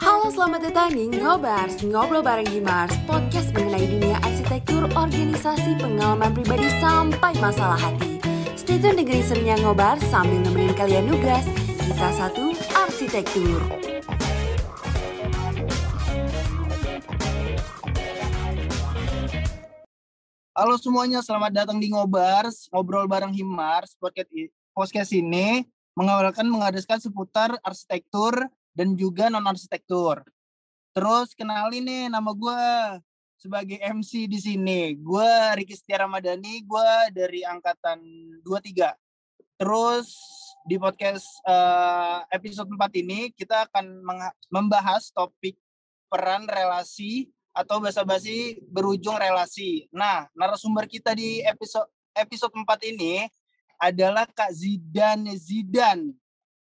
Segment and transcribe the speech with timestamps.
[0.00, 6.64] Halo selamat datang di Ngobars, Ngobrol bareng Gimars Podcast mengenai dunia arsitektur, organisasi, pengalaman pribadi,
[6.80, 8.16] sampai masalah hati.
[8.56, 11.44] Stay tune dengerin serunya Ngobars sambil nemenin kalian nugas
[11.76, 13.60] Kita satu, arsitektur.
[20.56, 23.92] Halo semuanya, selamat datang di Ngobars, ngobrol bareng Himars.
[24.72, 30.22] Podcast ini mengawalkan mengadakan seputar arsitektur dan juga non arsitektur.
[30.90, 32.62] Terus kenalin nih nama gue
[33.40, 34.92] sebagai MC di sini.
[35.00, 37.98] Gue Riki Setia Ramadhani, gue dari angkatan
[38.44, 38.92] 23.
[39.60, 40.08] Terus
[40.68, 44.04] di podcast eh, episode 4 ini kita akan
[44.52, 45.56] membahas topik
[46.12, 49.88] peran relasi atau basa-basi berujung relasi.
[49.90, 53.26] Nah, narasumber kita di episode episode 4 ini
[53.80, 56.12] adalah Kak Zidane Zidan.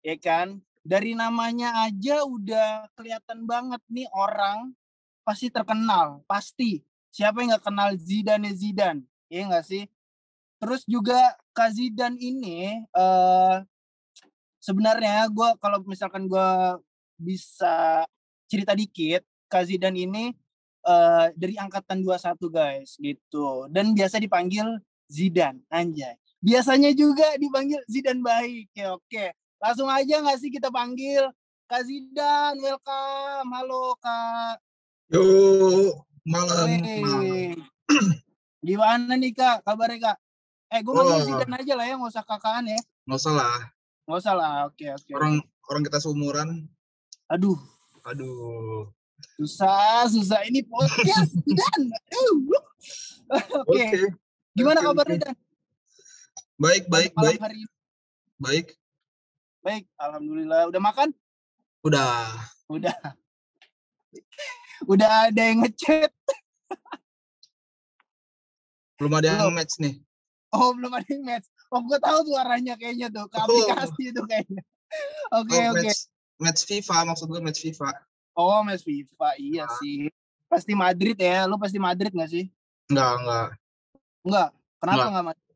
[0.01, 0.63] Ya kan?
[0.81, 4.73] Dari namanya aja udah kelihatan banget nih orang
[5.21, 6.81] pasti terkenal, pasti.
[7.13, 9.05] Siapa yang nggak kenal Zidane Zidan?
[9.29, 9.83] Iya nggak sih?
[10.57, 13.57] Terus juga Kak Zidan ini eh
[14.61, 16.49] sebenarnya gue kalau misalkan gue
[17.17, 18.05] bisa
[18.49, 20.33] cerita dikit, Kak Zidan ini
[20.81, 24.65] eh dari angkatan 21 guys gitu dan biasa dipanggil
[25.05, 29.25] Zidan anjay biasanya juga dipanggil Zidan baik ya oke
[29.61, 31.29] langsung aja nggak sih kita panggil
[31.65, 34.57] Kak Zidan welcome halo Kak
[35.07, 35.21] Yo,
[36.23, 36.67] malam.
[38.59, 40.17] gimana nih Kak kabarnya Kak
[40.69, 41.25] eh gue manggil Wah.
[41.27, 43.57] Zidan aja lah ya nggak usah kakaan ya Nggak usah lah.
[44.03, 45.33] nggak usah lah oke oke Orang
[45.67, 46.49] orang kita seumuran.
[47.27, 47.57] aduh
[48.03, 48.89] Aduh.
[49.37, 52.37] susah susah ini podcast Zidan Aduh.
[53.69, 53.85] oke
[54.51, 55.23] gimana Oke, kabarnya oke.
[55.23, 55.35] Dan
[56.57, 57.65] Baik, baik, baik, hari
[58.37, 58.67] baik.
[59.61, 60.67] Baik, alhamdulillah.
[60.67, 61.09] Udah makan?
[61.81, 62.33] Udah.
[62.65, 62.97] Udah.
[64.91, 66.09] Udah ada yang ngechat.
[68.97, 69.97] Belum ada yang match nih.
[70.51, 71.45] Oh, belum ada yang match.
[71.69, 73.45] Oh, gue tahu tuh arahnya kayaknya tuh ke Oh.
[73.45, 74.61] aplikasi itu kayaknya.
[75.39, 75.87] Oke, Oh, oke.
[75.87, 76.01] match
[76.35, 77.89] match FIFA maksud gue match FIFA.
[78.35, 79.29] Oh, match FIFA.
[79.39, 79.71] Iya Ah.
[79.79, 80.11] sih.
[80.45, 81.47] Pasti Madrid ya.
[81.47, 82.51] Lu pasti Madrid gak sih?
[82.91, 83.47] Enggak, enggak.
[84.21, 84.49] Enggak.
[84.77, 85.07] Kenapa Enggak.
[85.07, 85.50] enggak Madrid?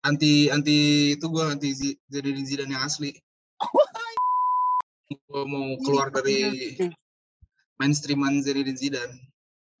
[0.00, 0.76] Anti anti
[1.12, 1.76] itu gue anti
[2.08, 3.12] Zinedine Zidane yang asli.
[5.10, 6.86] gue mau keluar dari Oke, oke.
[7.76, 9.16] mainstreaman Zinedine Zidane.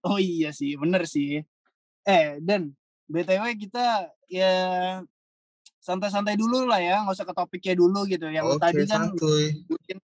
[0.04, 1.40] Oh iya sih, bener sih.
[2.04, 2.72] Eh, dan
[3.08, 4.52] BTW kita ya
[5.80, 8.28] santai-santai dulu lah ya, nggak usah ke topiknya dulu gitu.
[8.28, 9.56] Yang Oke, tadi kan santuy.
[9.56, 9.98] nyebutin,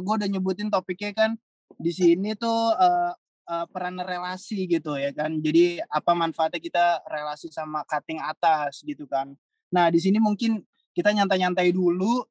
[0.00, 1.30] gue udah nyebutin topiknya kan
[1.76, 3.12] di sini tuh eh,
[3.46, 5.38] eh, peran relasi gitu ya kan.
[5.38, 9.32] Jadi apa manfaatnya kita relasi sama cutting atas gitu kan.
[9.70, 10.62] Nah di sini mungkin
[10.92, 12.26] kita nyantai-nyantai dulu.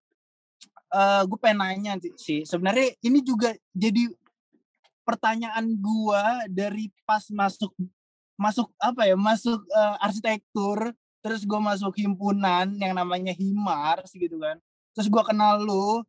[0.95, 4.07] Eh gue pengen nanya sih- sebenarnya ini juga jadi
[5.05, 7.71] pertanyaan gua dari pas masuk
[8.35, 14.57] masuk apa ya masuk eh, arsitektur terus gue masuk himpunan yang namanya himars gitu kan
[14.97, 16.01] terus gua kenal lu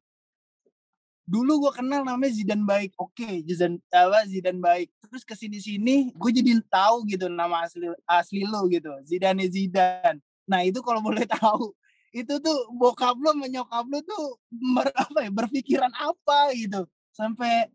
[1.26, 2.94] dulu gua kenal namanya Zidan Baik.
[2.96, 4.88] Oke Zidan apa Zidan Baik.
[5.02, 10.22] Terus ke sini sini gue jadi tahu gitu nama asli asli lu gitu Zidane Zidan.
[10.46, 11.74] Nah itu kalau boleh tahu
[12.14, 16.86] itu tuh bokap lu sama nyokap lu tuh ber, apa ya berpikiran apa gitu.
[17.10, 17.68] Sampai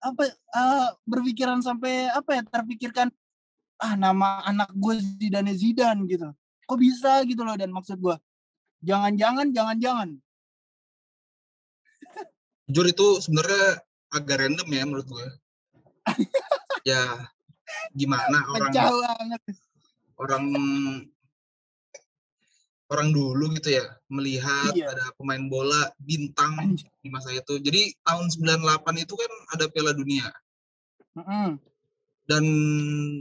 [0.00, 3.10] apa eh, berpikiran sampai apa ya terpikirkan
[3.82, 6.30] ah nama anak gue Zidane Zidan gitu.
[6.70, 8.14] Kok bisa gitu loh dan maksud gue
[8.80, 10.16] jangan-jangan jangan-jangan
[12.70, 15.26] Jujur itu sebenarnya agak random ya menurut gue.
[16.86, 17.02] ya
[17.92, 18.70] gimana orang
[20.16, 20.44] orang
[22.90, 24.90] orang dulu gitu ya melihat Iya.
[24.90, 26.86] ada pemain bola bintang Anjir.
[26.98, 27.58] di masa itu.
[27.58, 30.26] Jadi tahun 98 itu kan ada Piala Dunia
[31.14, 31.58] Mm-mm.
[32.26, 32.44] dan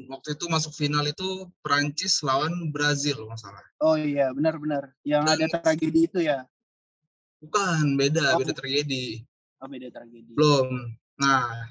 [0.09, 3.61] waktu itu masuk final itu Prancis lawan Brazil masalah.
[3.81, 6.45] oh iya benar-benar yang ada Dan- tragedi itu ya
[7.39, 8.43] Bukan, beda, Oh.
[8.43, 9.23] beda tragedi.
[9.59, 10.96] Oh beda tragedi Belum.
[11.20, 11.67] Nah,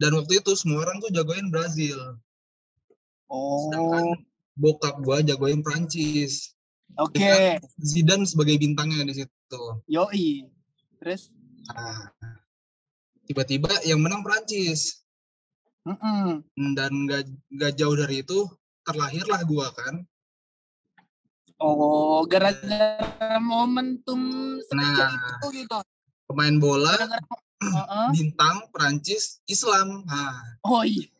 [0.00, 2.16] dan waktu itu semua orang tuh jagoin Brazil.
[3.28, 4.16] oh Sedangkan
[4.56, 6.56] bokap gua jagoin Prancis.
[6.96, 9.62] oke Zidane sebagai bintangnya di situ.
[9.86, 10.48] yoi
[10.98, 11.28] terus
[11.70, 12.10] Nah,
[13.24, 15.00] tiba-tiba yang menang Prancis.
[15.80, 16.44] Mm-mm.
[16.76, 17.24] dan gak,
[17.56, 18.44] gak jauh dari itu
[18.84, 20.04] terlahirlah gua kan
[21.56, 24.20] oh gara-gara momentum
[24.76, 25.08] Nah.
[25.40, 25.72] itu gitu
[26.30, 26.94] pemain bola
[27.60, 28.08] Heeh.
[28.14, 30.06] bintang Prancis Islam.
[30.06, 30.62] Nah.
[30.62, 31.10] Oh iya.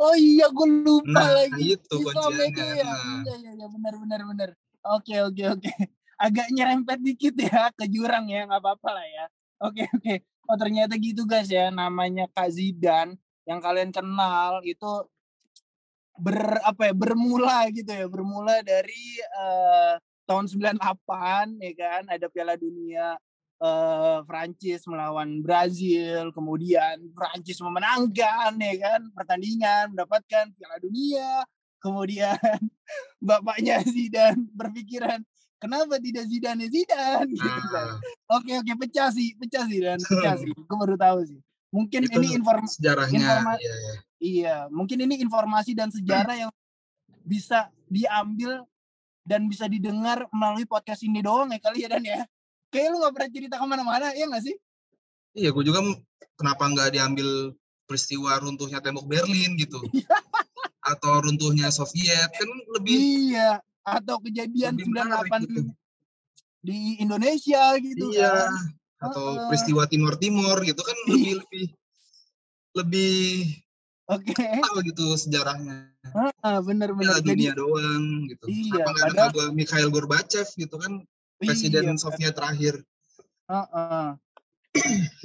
[0.00, 1.76] Oh iya gue lupa nah lagi.
[1.76, 2.88] itu Islam itu ya?
[2.88, 3.66] nah, iya iya iya.
[3.68, 4.48] Benar benar benar.
[4.96, 5.70] Oke oke oke.
[6.24, 9.24] Agak nyerempet dikit ya ke jurang ya nggak apa-apa lah ya.
[9.62, 10.14] Oke oke.
[10.50, 13.14] Oh ternyata gitu guys ya namanya Kak Zidan
[13.46, 15.06] yang kalian kenal itu
[16.18, 19.96] ber apa ya bermula gitu ya bermula dari uh,
[20.28, 20.78] tahun 98
[21.58, 23.16] ya kan ada Piala Dunia
[23.62, 31.46] uh, Prancis melawan Brazil kemudian Prancis memenangkan ya kan pertandingan mendapatkan Piala Dunia
[31.78, 32.38] kemudian
[33.22, 35.22] bapaknya Zidane berpikiran
[35.62, 38.02] kenapa tidak Zidane Zidane gitu kan.
[38.34, 40.50] Oke oke pecah sih, pecah sih dan pecah sih.
[40.68, 41.38] Gue baru tahu sih.
[41.72, 43.94] Mungkin Itu ini inform sejarahnya informa- iya, iya.
[44.20, 46.50] iya, mungkin ini informasi dan sejarah yang
[47.24, 48.66] bisa diambil
[49.24, 52.20] dan bisa didengar melalui podcast ini doang ya kali ya Dan ya.
[52.72, 54.56] Kayak lu gak pernah cerita ke mana-mana, ya gak sih?
[55.32, 55.80] Iya, gue juga
[56.34, 57.52] kenapa nggak diambil
[57.84, 59.80] peristiwa runtuhnya tembok Berlin gitu.
[60.82, 62.96] Atau runtuhnya Soviet kan lebih
[63.32, 63.60] Iya.
[63.82, 65.70] Atau kejadian lebih menarik 98 gitu.
[66.62, 68.30] di Indonesia gitu Iya.
[68.48, 68.52] kan.
[69.02, 69.46] Atau Heeh.
[69.48, 71.64] peristiwa Timur Timur gitu kan lebih lebih
[72.72, 73.16] lebih
[74.08, 74.32] Oke.
[74.36, 75.92] tahu gitu sejarahnya.
[76.02, 77.08] Heeh, bener-bener.
[77.08, 78.44] Piala Jadi dunia doang gitu.
[78.46, 80.92] Iya, Kenapa nggak ada padahal- Mikhail Gorbachev gitu kan
[81.42, 82.74] presiden iya, Soviet terakhir.
[83.50, 84.06] Heeh.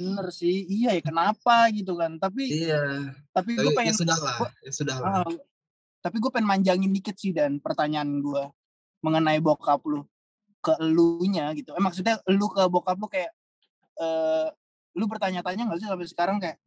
[0.02, 0.66] Bener sih.
[0.68, 2.18] Iya ya kenapa gitu kan.
[2.18, 3.14] Tapi Iya.
[3.30, 5.08] tapi gue Tapi ya pengen sudah lah, ya sudah lah.
[5.22, 5.30] Ah,
[6.02, 8.44] tapi gue pengen manjangin dikit sih dan pertanyaan gue
[9.00, 10.04] mengenai bokap lu
[10.58, 11.72] ke elunya gitu.
[11.72, 13.32] Eh maksudnya lu ke bokap lu kayak
[13.98, 14.48] eh
[14.98, 16.58] lu bertanya-tanya nggak sih sampai sekarang kayak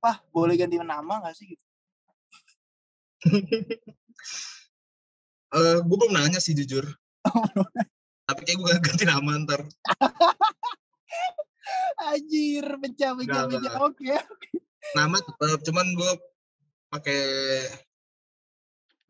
[0.00, 1.64] Pah, boleh ganti nama gak sih gitu?
[5.50, 6.86] Eh, gue belum nanya sih jujur.
[8.30, 9.66] Tapi kayak gue ganti nama ntar.
[11.98, 13.74] Anjir, pecah, pecah, pecah.
[13.82, 14.14] Oke.
[14.94, 16.12] Nama tetap, cuman gue
[16.94, 17.22] pakai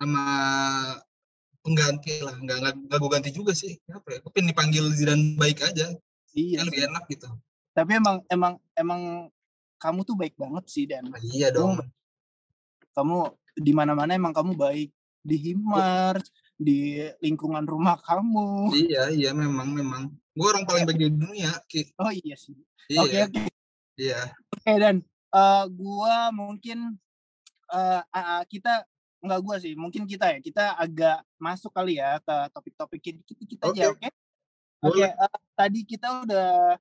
[0.01, 0.25] nama
[1.61, 2.33] pengganti lah.
[2.41, 2.57] Nggak,
[2.89, 3.77] nggak, gue ganti juga sih.
[3.93, 4.19] Apa ya?
[4.33, 5.93] Pengen dipanggil Zidane baik aja.
[6.33, 6.65] Iya.
[6.65, 7.29] Kan lebih enak gitu.
[7.77, 9.01] Tapi emang emang emang
[9.77, 11.81] kamu tuh baik banget sih dan Nah, iya dong.
[12.91, 14.91] kamu di mana-mana emang kamu baik
[15.23, 16.27] di Himars,
[16.61, 18.69] di lingkungan rumah kamu.
[18.77, 20.13] Iya, iya memang, memang.
[20.37, 21.89] Gue orang paling baik di dunia, Ki.
[21.97, 22.53] Oh iya sih.
[22.93, 23.41] Iya, Oke oke.
[23.97, 24.21] iya.
[24.53, 24.97] Oke dan
[25.33, 27.01] eh, gua mungkin
[27.73, 28.85] eh, ah, ah, kita
[29.25, 33.93] nggak gua sih, mungkin kita ya, kita agak masuk kali ya ke topik-topik dikit-dikit aja,
[33.93, 34.09] oke?
[34.81, 35.13] Oke, Boleh.
[35.13, 36.77] eh, tadi kita udah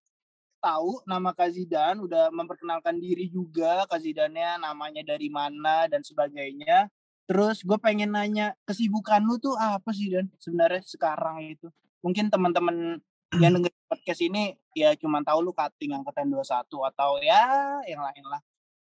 [0.60, 6.88] tahu nama Kak Zidan, udah memperkenalkan diri juga Kak Zidannya namanya dari mana dan sebagainya.
[7.30, 11.70] Terus gue pengen nanya kesibukan lu tuh apa sih Dan sebenarnya sekarang itu?
[12.02, 12.98] Mungkin teman-teman
[13.38, 18.26] yang denger podcast ini ya cuma tahu lu cutting angkatan 21 atau ya yang lain
[18.26, 18.42] lah.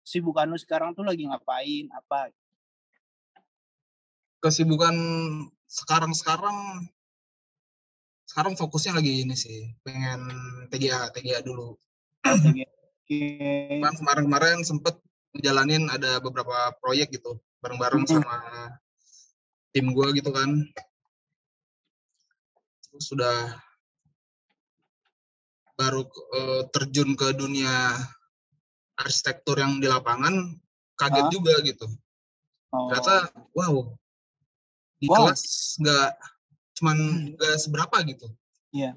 [0.06, 1.90] Kesibukan lu sekarang tuh lagi ngapain?
[1.90, 2.30] Apa?
[4.46, 4.94] Kesibukan
[5.66, 6.86] sekarang-sekarang
[8.30, 10.22] sekarang fokusnya lagi ini sih, pengen
[10.70, 11.74] TGA, TGA dulu.
[12.22, 12.62] Oke.
[13.82, 15.02] Kan kemarin-kemarin sempet
[15.34, 18.10] ngejalanin ada beberapa proyek gitu, bareng-bareng Mhm.
[18.10, 18.36] sama
[19.70, 20.50] tim gua gitu kan.
[22.90, 23.54] Terus sudah
[25.78, 26.04] baru
[26.36, 27.96] eh, terjun ke dunia
[29.00, 30.60] arsitektur yang di lapangan,
[30.98, 31.32] kaget Hah?
[31.32, 31.86] juga gitu.
[32.70, 33.74] Oh, Ternyata wow,
[35.00, 35.16] di Wow.
[35.24, 35.42] kelas
[35.80, 36.10] nggak
[36.76, 36.98] cuman
[37.36, 38.28] nggak seberapa gitu.
[38.76, 38.92] Iya.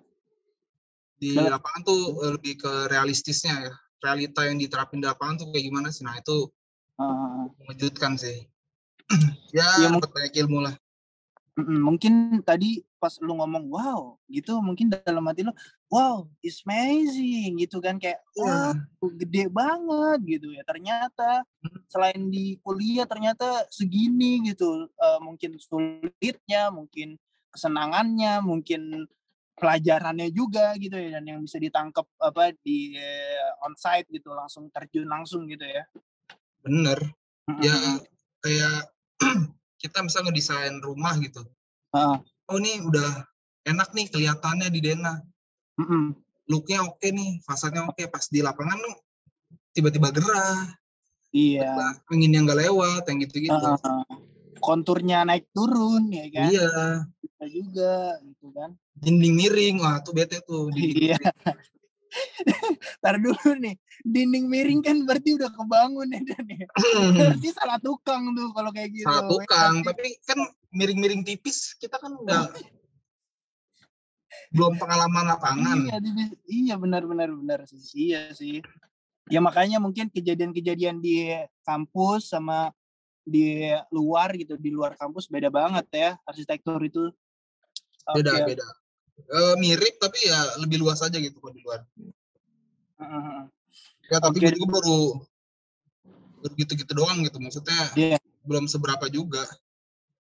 [1.15, 1.55] Di Bener.
[1.55, 3.73] lapangan tuh eh, lebih ke realistisnya ya,
[4.03, 6.03] realita yang diterapin di lapangan tuh kayak gimana sih?
[6.03, 6.51] Nah itu
[6.99, 8.43] ah, mengejutkan sih.
[9.53, 10.75] Ya Iya, dapat banyak ilmu lah.
[11.53, 15.51] Mungkin tadi pas lu ngomong wow gitu mungkin dalam hati lu
[15.91, 19.11] wow it's amazing gitu kan kayak wah Iya.
[19.19, 21.43] gede banget gitu ya ternyata
[21.91, 27.19] selain di kuliah ternyata segini gitu Eh, mungkin sulitnya mungkin
[27.51, 29.05] kesenangannya mungkin
[29.53, 35.05] pelajarannya juga gitu ya dan yang bisa ditangkap apa di eh, onsite gitu langsung terjun
[35.05, 35.83] langsung gitu ya
[36.63, 36.97] Bener.
[37.59, 37.75] Ya
[38.39, 38.92] kayak
[39.81, 41.41] kita misalnya ngedesain rumah gitu.
[41.93, 42.19] Ah,
[42.51, 43.23] Oh ini udah
[43.63, 45.15] enak nih kelihatannya di Dena.
[45.79, 46.11] mm-mm.
[46.51, 48.03] Looknya oke nih, fasadnya oke.
[48.11, 48.95] Pas di lapangan tuh
[49.71, 50.69] tiba-tiba gerah,
[51.33, 53.55] iya angin yang nggak lewat, yang gitu-gitu.
[53.55, 54.03] Ah,
[54.59, 56.69] konturnya naik turun ya kan Iya,
[57.19, 60.71] bisa juga gitu kan dinding miring, wah tuh bete tuh.
[60.77, 61.17] iya
[63.01, 67.11] Ntar dulu nih dinding miring kan berarti udah kebangun ya Dan ya miring.
[67.17, 69.85] berarti salah tukang tuh kalau kayak gitu Salah ya tukang, kan?
[69.87, 70.37] tapi kan
[70.69, 72.53] miring-miring tipis kita kan nggak
[74.53, 75.77] belum pengalaman lapangan.
[75.77, 78.61] iya di- iya benar benar benar sih iya sih
[79.29, 81.29] ya makanya mungkin kejadian-kejadian di
[81.61, 82.73] kampus sama
[83.23, 87.07] di luar gitu di luar kampus beda banget ya arsitektur itu
[88.03, 88.51] Beda Oke.
[88.51, 88.67] beda.
[89.29, 91.81] Eh, mirip tapi ya lebih luas aja gitu kalau di luar.
[92.99, 93.41] Heeh.
[94.11, 94.45] Ya tapi Oke.
[94.49, 94.99] gue juga baru
[96.43, 97.39] baru gitu-gitu doang gitu.
[97.39, 98.17] Maksudnya Iya.
[98.43, 99.47] belum seberapa juga.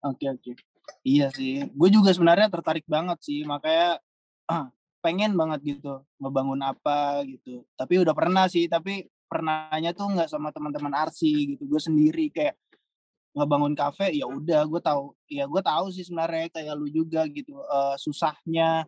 [0.07, 0.55] Oke oke.
[1.03, 1.67] Iya sih.
[1.75, 3.43] Gue juga sebenarnya tertarik banget sih.
[3.43, 3.99] Makanya
[4.47, 4.71] ah,
[5.03, 7.67] pengen banget gitu ngebangun apa gitu.
[7.75, 8.71] Tapi udah pernah sih.
[8.71, 11.67] Tapi pernahnya tuh nggak sama teman-teman arsi gitu.
[11.67, 12.55] Gue sendiri kayak
[13.33, 17.57] ngebangun kafe ya udah gue tahu ya gue tahu sih sebenarnya kayak lu juga gitu
[17.57, 18.85] eh, susahnya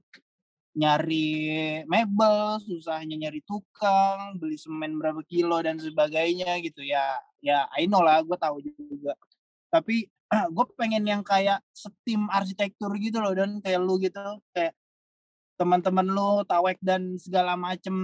[0.74, 7.84] nyari mebel susahnya nyari tukang beli semen berapa kilo dan sebagainya gitu ya ya I
[7.84, 9.12] know lah gue tahu juga.
[9.68, 10.08] Tapi
[10.54, 14.18] gue pengen yang kayak setim arsitektur gitu loh dan kayak lu gitu
[14.56, 14.72] kayak
[15.54, 17.94] teman-teman lu tawek dan segala macem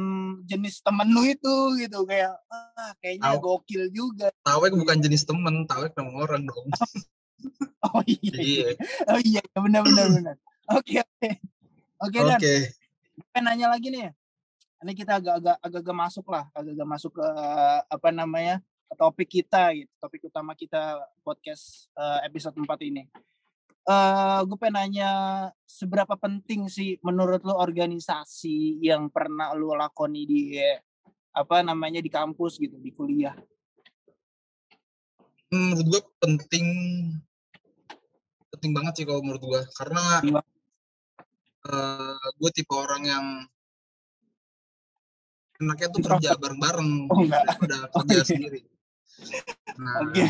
[0.46, 2.06] jenis temen lu itu gitu.
[2.06, 3.42] Kayak ah, kayaknya Tahu.
[3.42, 4.28] gokil juga.
[4.46, 6.66] Tawek bukan jenis temen, tawek nama orang dong.
[7.90, 8.68] oh iya Iya.
[9.08, 10.36] oh iya benar benar benar.
[10.78, 11.30] Oke oke.
[12.06, 12.40] Oke dan.
[13.42, 14.14] Nanya lagi nih.
[14.80, 16.48] Ini kita agak-agak agak-agak masuk lah.
[16.56, 17.26] Agak-agak masuk ke
[17.84, 19.90] apa namanya ke topik kita gitu.
[20.00, 23.04] Topik utama kita podcast eh, episode 4 ini
[23.90, 25.10] eh gue pengen nanya
[25.66, 30.40] seberapa penting sih menurut lo organisasi yang pernah lo lakoni di
[31.30, 33.34] apa namanya di kampus gitu di kuliah
[35.50, 36.66] Hmm, menurut gue penting
[38.54, 40.46] penting banget sih kalau menurut gue karena Penting banget.
[42.38, 43.26] gue tipe orang yang
[45.58, 48.22] enaknya tuh kerja bareng-bareng Oh, daripada Oh, kerja iya.
[48.22, 48.60] sendiri.
[49.74, 50.22] Nah, oke.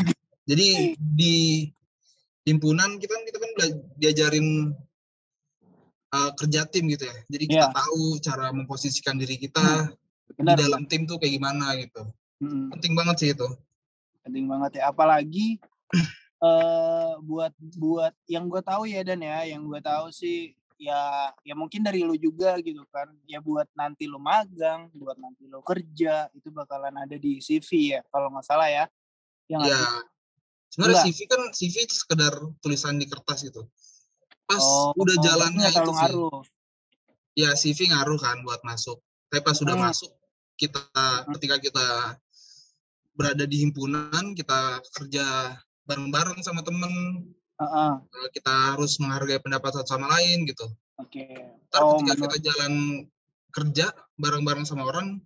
[0.49, 1.69] jadi di
[2.41, 3.37] himpunan kita kan kita
[3.97, 4.71] diajarin
[6.11, 7.15] uh, kerja tim gitu ya.
[7.27, 7.73] Jadi kita Iya.
[7.73, 9.91] tahu cara memposisikan diri kita
[10.31, 10.55] di benar benar.
[10.57, 12.01] dalam tim tuh kayak gimana gitu.
[12.41, 12.71] Mm-mm.
[12.73, 13.47] Penting banget sih itu.
[14.21, 15.57] penting banget ya apalagi
[16.45, 21.57] eh buat buat yang gue tahu ya dan ya yang gue tahu sih ya ya
[21.57, 26.29] mungkin dari lu juga gitu kan ya buat nanti lu magang buat nanti lu kerja
[26.37, 28.85] itu bakalan ada di CV ya kalau nggak salah ya
[29.49, 29.77] yang Ya,
[30.71, 31.03] sebenarnya.
[31.11, 33.67] CV kan CV sekedar tulisan di kertas gitu.
[34.47, 35.97] Pas oh, udah oh, jalannya itu sih.
[35.99, 36.41] ngaruh
[37.31, 38.99] Ya CV ngaruh kan buat masuk.
[39.31, 39.87] Tapi pas sudah Hmm.
[39.91, 40.11] masuk
[40.59, 40.83] kita
[41.37, 41.87] ketika kita
[43.17, 45.57] berada di himpunan kita kerja
[45.89, 47.25] bareng-bareng sama temen
[47.57, 50.69] Heeh, eh, kita harus menghargai pendapat satu sama lain gitu.
[51.01, 51.25] oke
[51.69, 52.73] Ntar oh ketika kita jalan
[53.51, 53.89] kerja
[54.21, 55.17] bareng-bareng sama orang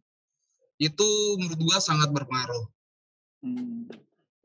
[0.80, 1.08] itu
[1.40, 2.66] menurut gua sangat berpengaruh.
[3.44, 3.88] hmm.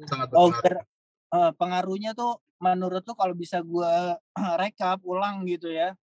[0.06, 0.86] Sangat ber-
[1.34, 3.92] eh, pengaruhnya tuh menurut tuh kalau bisa gue
[4.60, 5.96] rekap ulang gitu ya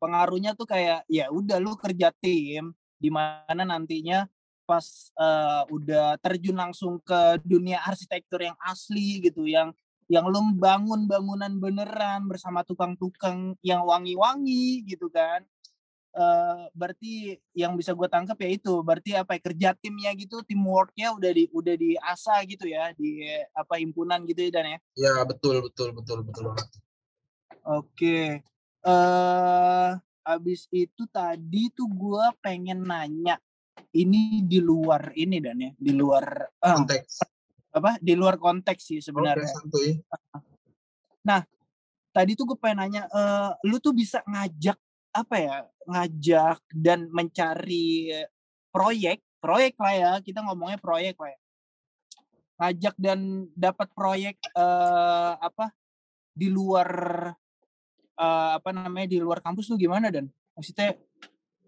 [0.00, 4.24] pengaruhnya tuh kayak ya udah lu kerja tim di mana nantinya
[4.64, 9.76] pas eh, udah terjun langsung ke dunia arsitektur yang asli gitu yang
[10.08, 15.44] yang lu bangun bangunan beneran bersama tukang-tukang yang wangi-wangi gitu kan
[16.14, 21.10] eh berarti yang bisa gue tangkap ya itu berarti apa ya, kerja timnya gitu teamworknya
[21.10, 25.58] udah di udah diasah gitu ya di apa himpunan gitu ya dan ya Ya betul
[25.58, 26.68] betul betul betul banget.
[27.66, 28.18] oke
[28.86, 29.90] eh
[30.24, 33.34] abis itu tadi tuh gue pengen nanya
[33.90, 37.12] ini di luar ini dan ya di luar eh, Konteks.
[37.74, 39.98] apa di luar konteks sih sebenarnya santuy.
[42.14, 44.78] tadi tuh gue pengen nanya eh lu tuh bisa ngajak
[45.14, 45.56] apa ya
[45.86, 48.10] ngajak dan mencari
[48.74, 51.40] proyek proyek lah ya kita ngomongnya proyek lah ya.
[52.54, 55.68] Ngajak dan dapat proyek eh apa
[56.32, 56.88] di luar
[58.16, 60.32] eh, apa namanya di luar kampus tuh gimana dan?
[60.56, 60.96] Maksudnya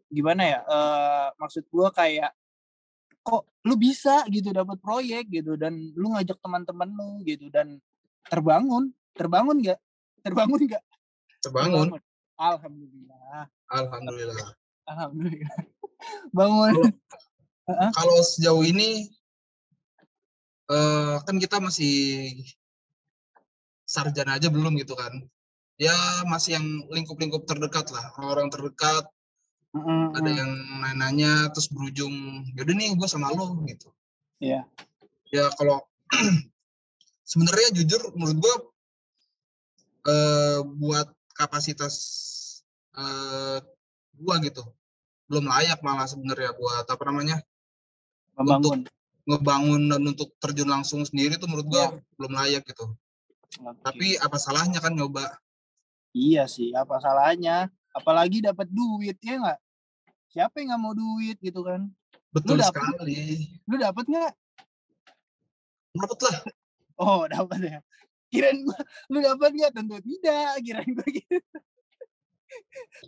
[0.09, 2.33] gimana ya eh maksud gue kayak
[3.21, 7.77] kok lu bisa gitu dapat proyek gitu dan lu ngajak teman-teman lu gitu dan
[8.25, 9.81] terbangun terbangun nggak?
[10.25, 10.85] Terbangun nggak?
[11.45, 11.87] Terbangun.
[12.37, 14.49] Alhamdulillah Alhamdulillah.
[14.87, 15.57] alhamdulillah
[16.37, 16.95] bangun Kalau-
[17.99, 19.11] Kalau sejauh ini
[20.71, 22.31] eh kan kita masih
[23.83, 25.11] sarjana aja belum gitu kan.
[25.75, 25.95] Ya
[26.31, 28.15] masih yang lingkup-lingkup terdekat lah.
[28.23, 29.11] Orang terdekat
[29.75, 30.51] Mm-mm, ada yang
[30.95, 32.15] nanya terus berujung
[32.55, 33.91] yaudah nih gue sama lo gitu.
[34.39, 34.63] Iya.
[35.35, 35.83] Ya kalau
[37.31, 38.55] sebenarnya jujur menurut gue
[40.07, 41.95] eh buat kapasitas
[42.93, 43.59] eh
[44.17, 44.65] gua gitu
[45.27, 47.37] belum layak malah sebenarnya buat apa namanya
[48.35, 48.89] membangun
[49.27, 51.99] ngebangun dan untuk terjun langsung sendiri tuh menurut gua Iya.
[52.15, 52.87] belum layak gitu.
[53.59, 53.81] Oke.
[53.83, 55.37] Tapi apa salahnya kan nyoba?
[56.13, 59.59] iya sih apa salahnya apalagi dapat duit ya nggak
[60.27, 61.93] siapa yang nggak mau duit gitu kan
[62.31, 62.73] Betul dapet?
[62.73, 63.21] sekali.
[63.63, 64.33] lu dapat nggak
[65.93, 66.37] Dapat lah.
[67.05, 67.79] oh dapat ya
[68.33, 68.81] kirain gua
[69.13, 71.39] lu dapat nggak tentu tidak kirain gua gitu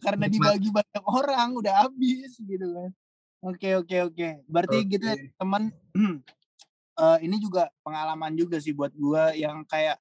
[0.02, 2.90] karena dibagi banyak orang udah habis gitu kan
[3.38, 4.28] Oke oke oke.
[4.50, 5.70] Berarti gitu ya teman.
[7.02, 9.98] eh, ini juga pengalaman juga sih buat gua yang kayak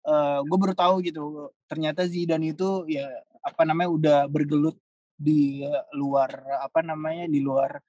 [0.00, 3.04] eh gue baru tahu gitu ternyata Zidane itu ya
[3.44, 4.80] apa namanya udah bergelut
[5.12, 5.60] di
[5.92, 6.32] luar
[6.64, 7.84] apa namanya di luar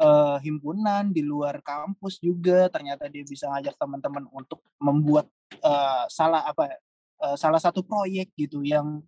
[0.00, 2.68] eh, himpunan di luar kampus juga.
[2.72, 6.76] Ternyata dia bisa ngajak teman-teman untuk membuat eh, salah apa
[7.22, 9.02] eh, salah satu proyek gitu yang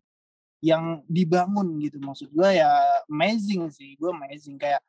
[0.64, 2.02] yang dibangun gitu.
[2.02, 2.70] Maksud gue ya
[3.06, 4.58] amazing sih gue amazing.
[4.58, 4.82] Kayak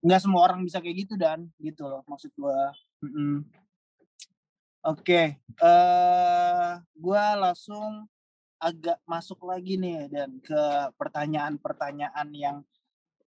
[0.00, 2.60] nggak semua orang bisa kayak gitu dan gitu loh maksud gue
[3.04, 3.44] Mm-mm.
[4.80, 8.08] oke eh gue langsung
[8.60, 10.62] agak masuk lagi nih dan ke
[10.96, 12.56] pertanyaan-pertanyaan yang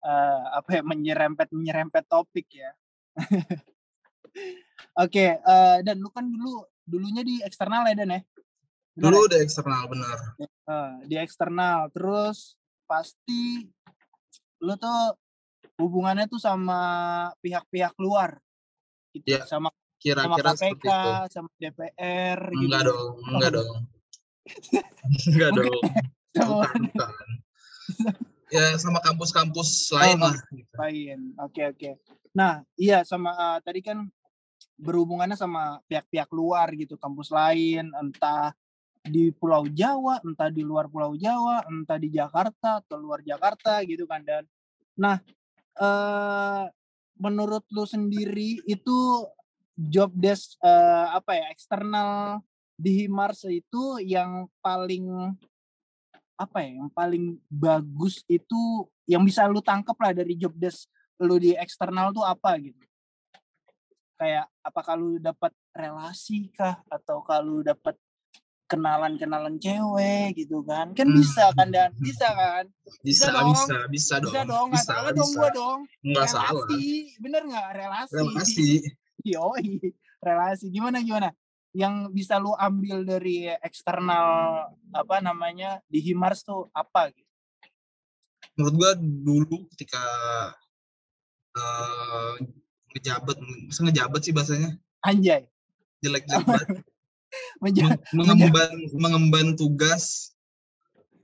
[0.02, 2.71] eh, apa ya menyerempet menyerempet topik ya
[5.02, 8.23] oke eh, dan lu kan dulu dulunya di eksternal ya dan ya
[8.92, 9.25] Benar Dulu ya?
[9.25, 10.18] udah eksternal bener.
[10.37, 13.64] Eh, di eksternal terus pasti
[14.61, 15.16] lu tuh
[15.80, 16.80] hubungannya tuh sama
[17.40, 18.37] pihak-pihak luar
[19.16, 21.12] gitu Ya, sama sama Kira-kira KPK seperti itu.
[21.32, 23.75] sama DPR gitu Enggak dong, enggak dong.
[25.32, 25.80] enggak dong.
[26.37, 27.26] sama Bukan, bukan.
[28.52, 30.37] Ya sama kampus-kampus lain Oh, lah.
[30.52, 30.75] Gitu.
[30.76, 31.90] lain oke oke
[32.37, 34.04] nah iya sama eh, tadi kan
[34.76, 38.52] berhubungannya sama pihak-pihak luar gitu kampus lain entah
[39.02, 44.04] di Pulau Jawa entah di luar Pulau Jawa entah di Jakarta atau luar Jakarta gitu
[44.04, 44.44] kan dan
[44.97, 45.16] nah
[45.80, 46.64] eh
[47.16, 48.99] menurut lu sendiri itu
[49.76, 52.40] job desk eh, apa ya eksternal
[52.76, 55.37] di Himars itu yang paling
[56.42, 58.61] apa ya yang paling bagus itu
[59.04, 60.87] yang bisa lu tangkep lah dari job desk
[61.18, 62.82] lu di eksternal tuh apa gitu
[64.16, 67.94] kayak apakah lu dapat relasi kah atau kalau dapat
[68.66, 71.18] kenalan-kenalan cewek gitu kan kan Hmm.
[71.18, 72.64] bisa kan dan bisa kan
[73.04, 73.52] Bisa, dong.
[73.52, 74.32] bisa, bisa dong.
[74.32, 75.38] bisa dong nggak Bisa, salah dong bisa.
[75.38, 75.80] gua dong
[76.25, 76.50] salah.
[76.56, 76.84] relasi
[77.20, 78.70] bener nggak relasi Relasi.
[79.37, 79.68] Yoi,
[80.18, 81.28] relasi gimana gimana
[81.73, 84.26] yang bisa lu ambil dari eksternal
[84.93, 87.28] apa namanya di Himars tuh apa gitu?
[88.52, 90.02] Menurut gua dulu ketika
[91.52, 92.32] eh
[92.93, 93.37] ngejabat,
[93.69, 94.71] masa ngejabat sih bahasanya?
[95.00, 95.49] anjay.
[96.04, 96.69] Jelek-jelek banget.
[97.65, 100.37] Menja- Meng- mengemban mengemban tugas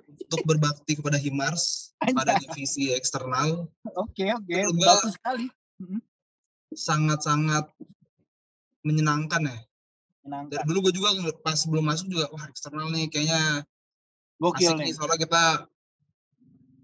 [0.09, 3.69] untuk berbakti kepada Himars pada divisi eksternal.
[3.93, 4.57] Oke oke.
[4.73, 5.47] Gua- bagus sekali.
[6.73, 7.69] Sangat-sangat
[8.81, 9.59] menyenangkan ya.
[10.29, 11.09] Dari dulu gue juga
[11.41, 13.65] pas belum masuk juga wah eksternal nih kayaknya
[14.39, 15.45] gokil asik nih nih soalnya kita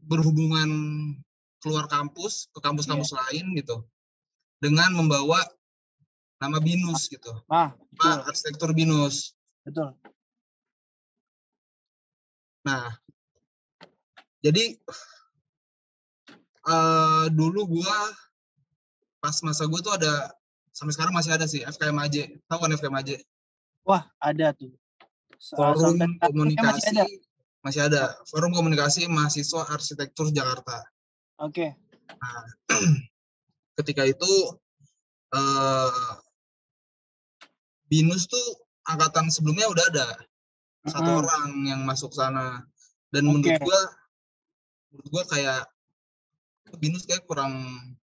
[0.04, 0.68] berhubungan
[1.64, 3.18] keluar kampus ke kampus-kampus Iya.
[3.24, 3.76] lain gitu
[4.61, 5.40] dengan membawa
[6.40, 7.33] nama binus gitu.
[7.48, 9.33] ah betul Pak arsitektur binus.
[9.64, 9.96] betul
[12.64, 12.96] Nah,
[14.40, 14.80] jadi
[16.64, 17.96] eh dulu gua
[19.20, 20.33] pas masa gua tuh ada
[20.72, 22.40] sampai sekarang masih ada sih FKMAJ.
[22.48, 23.20] Tahu kan FKMAJ?
[23.85, 24.73] Wah ada tuh
[25.53, 27.05] Forum Agung Komunikasi masih ada
[27.64, 28.03] masih ada.
[28.29, 30.85] Forum Komunikasi Mahasiswa Arsitektur Jakarta.
[31.40, 31.73] oke
[33.81, 34.33] Ketika itu
[35.35, 36.12] eh
[37.90, 40.09] Binus tuh angkatan sebelumnya udah ada
[40.88, 41.20] satu Mm-mm.
[41.25, 42.64] orang yang masuk sana
[43.12, 43.33] dan Oke.
[43.40, 43.81] menurut gua
[44.92, 45.62] menurut gua kayak
[46.81, 47.55] binus kayak kurang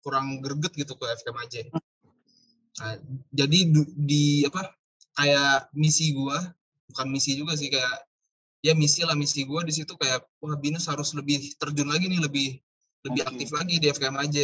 [0.04, 1.68] kurang greget gitu ke FKMAJ.
[2.78, 2.94] Nah,
[3.34, 3.60] jadi
[3.98, 4.77] di apa
[5.18, 6.38] kayak misi gua
[6.88, 8.06] bukan misi juga sih kayak
[8.62, 12.22] ya misi lah misi gua di situ kayak wah binus harus lebih terjun lagi nih
[12.22, 12.48] lebih
[13.06, 14.38] lebih aktif lagi di FKMAJ.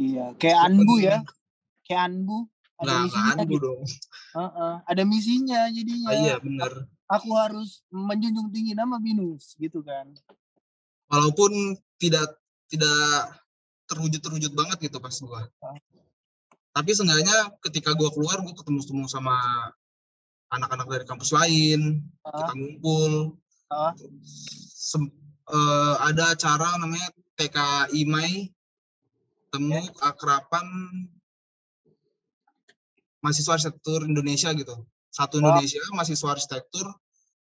[0.00, 1.20] iya kayak Anbu ya
[1.84, 2.48] kayak Anbu
[2.80, 3.60] ada nggak misinya anbu gitu.
[3.60, 3.80] dong.
[4.32, 6.72] Heeh, ada misinya jadinya Ah, iya bener.
[7.12, 10.08] aku harus menjunjung tinggi nama Binus gitu kan
[11.12, 12.40] Walaupun tidak
[12.72, 13.36] tidak
[13.90, 15.44] terwujud-terwujud banget gitu pas gua.
[15.60, 15.76] Ah.
[16.70, 19.34] Tapi seenggaknya ketika gua keluar gua ketemu-temu sama
[20.50, 23.12] anak-anak dari kampus lain, Ah, kita ngumpul.
[23.70, 23.94] ah.
[24.74, 25.14] Sem-
[25.46, 27.06] eh, ada acara namanya
[27.38, 28.50] TKI Mai
[29.50, 30.66] temu akrapan
[33.20, 34.74] mahasiswa arsitektur Indonesia gitu.
[35.10, 35.38] Satu.
[35.38, 36.86] Indonesia mahasiswa arsitektur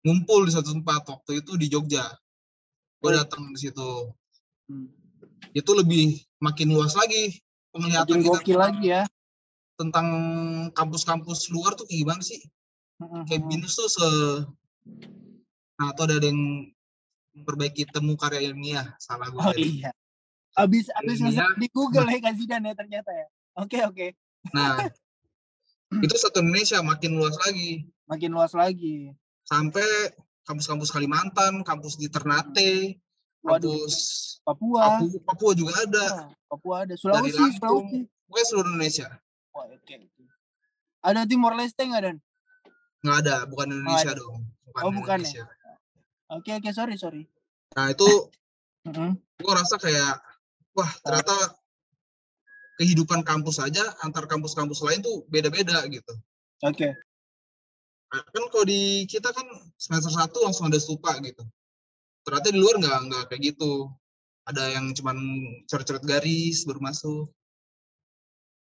[0.03, 2.03] ngumpul di satu tempat waktu itu di Jogja.
[2.99, 4.11] Gue datang di situ.
[4.67, 4.87] Hmm.
[5.51, 7.39] Itu lebih makin luas lagi
[7.71, 9.03] penglihatan makin kita tentang- lagi ya
[9.73, 10.07] tentang
[10.71, 12.39] kampus-kampus luar tuh kayak gimana sih?
[13.01, 14.07] Kayak binus tuh se
[15.73, 16.69] nah atau ada yang
[17.33, 19.89] memperbaiki temu karya ilmiah salah gue oh iya
[20.53, 21.49] abis abis Ilmiah.
[21.57, 23.27] di Google ya Kak Zidan ya ternyata ya
[23.57, 24.07] oke oke
[24.51, 24.75] Nah,
[26.05, 29.15] itu satu Indonesia makin luas lagi makin luas lagi
[29.47, 32.99] sampai kampus-kampus Kalimantan, kampus di Ternate,
[33.43, 33.95] Waduh, kampus
[34.43, 34.99] Papua.
[34.99, 36.05] Papua, Papua juga ada.
[36.11, 36.95] Ah, Papua ada.
[36.95, 38.27] Dari Sulawesi, Lampung, Sulawesi.
[38.27, 39.07] pokoknya seluruh Indonesia.
[39.55, 39.95] Wah, oke.
[41.03, 42.17] Ada Timor Leste nggak Dan?
[43.03, 44.19] Nggak ada, bukan Indonesia ada.
[44.23, 44.47] dong.
[44.79, 45.27] Oh, bukan ya?
[45.27, 45.43] Indonesia.
[46.31, 47.23] Oke, oke, sorry, sorry.
[47.75, 48.07] Nah itu
[49.43, 50.23] gue rasa kayak,
[50.73, 51.35] wah ternyata
[52.79, 56.13] kehidupan kampus aja antar kampus-kampus lain tuh beda-beda gitu.
[56.63, 56.95] Oke.
[58.13, 59.45] Nah, kan kalau di kita kan
[59.77, 61.43] semester satu langsung ada stupa gitu.
[62.23, 63.91] Ternyata di luar nggak nggak kayak gitu.
[64.47, 65.17] Ada yang cuman
[65.67, 67.27] coret-coret garis baru masuk.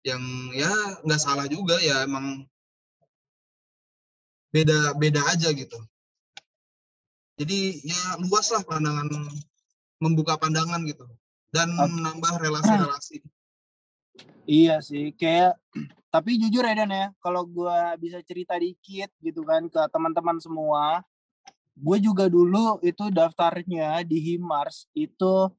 [0.08, 0.24] Yang
[0.58, 0.74] ya
[1.06, 2.46] nggak salah juga ya emang
[4.52, 5.80] beda beda aja gitu.
[7.40, 9.08] Jadi ya luas lah pandangan
[9.98, 11.08] membuka pandangan gitu
[11.50, 11.90] dan Oke.
[11.90, 13.18] menambah relasi-relasi.
[14.46, 15.56] Iya sih, kayak
[16.14, 21.02] tapi jujur ya Dan ya, kalau gua bisa cerita dikit gitu kan ke teman-teman semua,
[21.78, 25.50] gue juga dulu itu daftarnya di Himars itu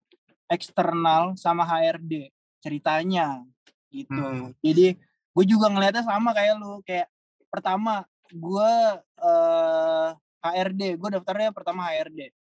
[0.46, 2.28] eksternal sama HRD
[2.61, 3.42] ceritanya
[3.88, 4.22] gitu.
[4.22, 4.52] Hmm.
[4.61, 4.96] Jadi
[5.33, 7.09] gue juga ngeliatnya sama kayak lu, kayak
[7.48, 10.09] pertama gue eh,
[10.42, 12.35] HRD, gue daftarnya pertama HRD.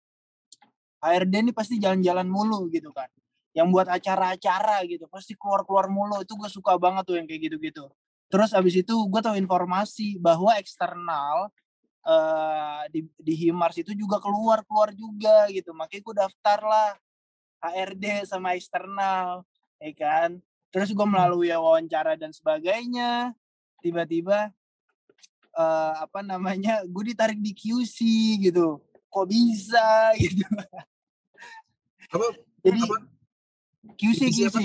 [1.03, 3.11] HRD ini pasti jalan-jalan mulu gitu kan.
[3.55, 6.23] Yang buat acara-acara gitu pasti keluar-keluar mulu.
[6.23, 7.91] Itu gue suka banget tuh yang kayak gitu-gitu.
[8.29, 11.51] Terus abis itu gue tahu informasi bahwa eksternal
[12.09, 15.75] eh di, di Himars itu juga keluar-keluar juga gitu.
[15.75, 16.91] Makanya gue daftar lah
[17.63, 19.43] HRD sama eksternal
[19.83, 20.39] ya kan.
[20.71, 23.33] Terus gue melalui wawancara dan sebagainya
[23.83, 24.53] tiba-tiba
[25.59, 27.99] eh apa namanya gue ditarik di QC
[28.41, 28.79] gitu
[29.11, 30.47] kok bisa gitu
[32.09, 32.27] Apa?
[32.63, 32.97] jadi apa?
[33.93, 34.57] QC QC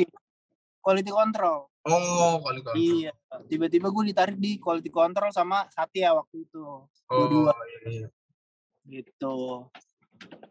[0.79, 2.75] quality control Oh, kali kali.
[3.03, 3.11] iya
[3.43, 7.51] tiba-tiba gue ditarik di quality control sama Satya waktu itu Oh, dua-dua.
[7.67, 8.07] iya, iya.
[8.85, 9.67] gitu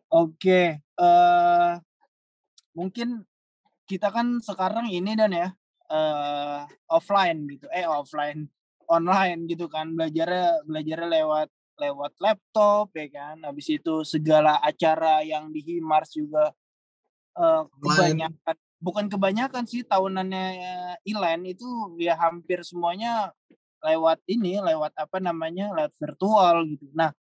[0.08, 1.72] oke eh
[2.72, 3.24] mungkin
[3.84, 5.48] kita kan sekarang ini dan ya
[5.88, 8.44] eh offline gitu eh offline
[8.88, 11.48] online gitu kan belajarnya belajarnya lewat
[11.80, 13.36] lewat laptop ya kan.
[13.42, 16.52] Habis itu segala acara yang di Himars juga
[17.32, 20.44] eh kebanyakan bukan kebanyakan sih tahunannya
[21.06, 23.30] Ilan itu ya hampir semuanya
[23.82, 26.86] lewat ini lewat apa namanya lewat virtual gitu.
[26.94, 27.14] Nah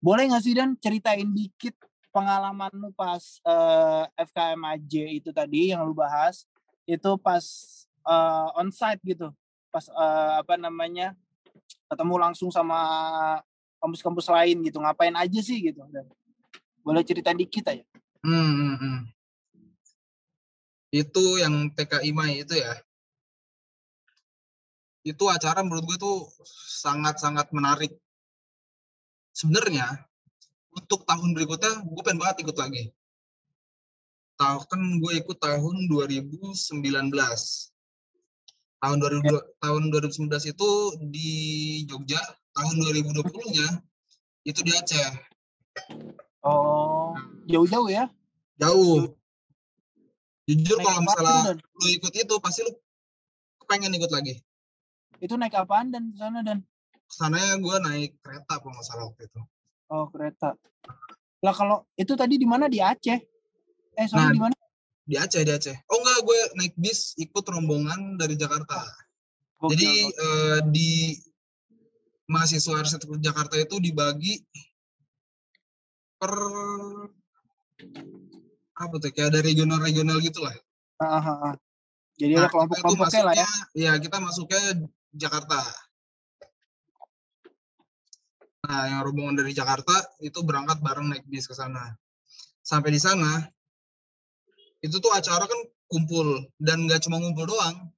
[0.00, 1.76] boleh nggak sih dan ceritain dikit
[2.10, 6.48] pengalaman lu pas eh, FKMAJ itu tadi yang lu bahas
[6.88, 7.44] itu pas
[8.06, 9.28] eh, onsite gitu
[9.70, 11.14] pas eh, apa namanya
[11.90, 12.78] ketemu langsung sama
[13.80, 16.06] kampus-kampus lain gitu ngapain aja sih gitu dan
[16.84, 17.86] boleh cerita dikit aja
[18.20, 18.98] Hmm, hmm, hmm.
[20.92, 22.76] Itu yang TKI Mai itu ya.
[25.00, 26.28] Itu acara menurut gue tuh
[26.84, 27.96] sangat-sangat menarik.
[29.32, 30.04] Sebenarnya
[30.76, 32.92] untuk tahun berikutnya gue pengen banget ikut lagi.
[34.36, 36.76] Tahu kan gue ikut tahun 2019.
[38.80, 40.68] Tahun 2000 tahun 2019 itu
[41.04, 41.30] di
[41.84, 42.20] Jogja,
[42.56, 43.66] tahun 2020-nya
[44.42, 45.10] itu di Aceh.
[46.40, 47.12] oh
[47.44, 48.08] jauh-jauh ya
[48.56, 49.12] Jauh.
[50.44, 51.56] Jujur Naik kalau misalnya Dan?
[51.60, 52.72] lu ikut itu pasti lu
[53.64, 54.40] pengen ikut lagi.
[55.16, 56.64] itu naik apaan dan ke sana dan
[57.06, 59.40] Ke sananya gue naik kereta kalau nggak salah waktu itu.
[59.88, 60.56] oh kereta
[61.40, 63.20] lah kalau itu tadi di mana di Aceh
[63.92, 64.54] eh sorry Nah, di mana
[65.04, 65.76] Di Aceh, di Aceh.
[65.90, 68.78] Oh enggak, gue naik bis ikut rombongan dari Jakarta.
[69.60, 70.90] Jadi eh, di
[72.30, 74.38] mahasiswa arsitektur Jakarta itu dibagi
[76.20, 76.32] per
[78.80, 80.54] apa tuh kayak ada regional-regional gitu lah.
[81.00, 81.54] Ah, ah, ah.
[82.16, 84.60] jadi ada Nah, itu kelompok-kelompoknya lah ya ya kita masuknya
[85.12, 85.60] Jakarta.
[88.70, 91.96] Nah, yang rombongan dari Jakarta itu berangkat bareng naik bis ke sana.
[92.60, 93.48] Sampai di sana,
[94.80, 97.88] itu tuh acara kan kumpul dan nggak cuma ngumpul doang.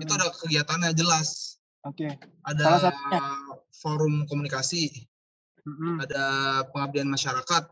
[0.00, 1.60] Itu Hmm, ada kegiatannya jelas.
[1.86, 3.20] oke Ada Salah satunya?
[3.70, 5.06] forum komunikasi,
[5.62, 6.00] Mm-mm.
[6.02, 6.24] ada
[6.72, 7.62] pengabdian masyarakat,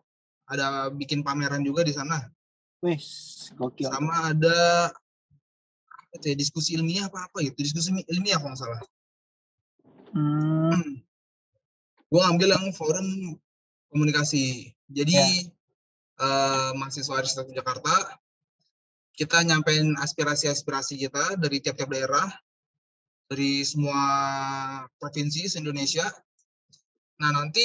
[0.52, 2.28] ada bikin pameran juga di sana.
[3.56, 4.90] gokil Sama ada
[6.20, 8.80] tuh ya, diskusi ilmiah apa apa gitu, diskusi ilmiah kalau nggak salah.
[10.12, 11.00] Hmm,
[12.12, 13.06] gue ngambil yang forum
[13.88, 14.70] komunikasi.
[14.92, 15.26] Jadi Ya.
[16.22, 18.20] eh, mahasiswa arsitektur Jakarta
[19.12, 22.28] kita nyampein aspirasi-aspirasi kita dari tiap-tiap daerah,
[23.28, 24.00] dari semua
[24.96, 26.04] provinsi se-Indonesia.
[27.20, 27.64] Nah nanti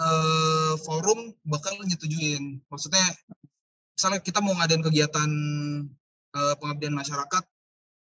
[0.00, 2.60] eh, forum bakal nyetujuin.
[2.68, 3.04] Maksudnya
[3.96, 5.30] misalnya kita mau ngadain kegiatan
[6.36, 7.44] eh, pengabdian masyarakat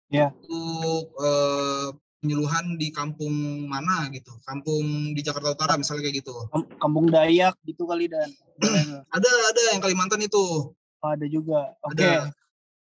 [0.08, 0.32] Ya.
[0.32, 1.92] untuk eh,
[2.24, 7.60] penyuluhan di kampung mana gitu kampung di Jakarta Utara misalnya kayak gitu Kam- Kampung Dayak
[7.68, 8.32] gitu kali dan
[9.16, 10.72] ada ada yang Kalimantan itu
[11.06, 11.78] Oh, ada juga.
[11.86, 12.02] Oke.
[12.02, 12.32] ada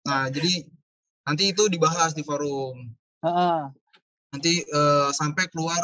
[0.04, 0.68] nah jadi
[1.24, 2.92] nanti itu dibahas di forum
[3.24, 3.72] Heeh.
[4.36, 5.80] nanti eh, sampai keluar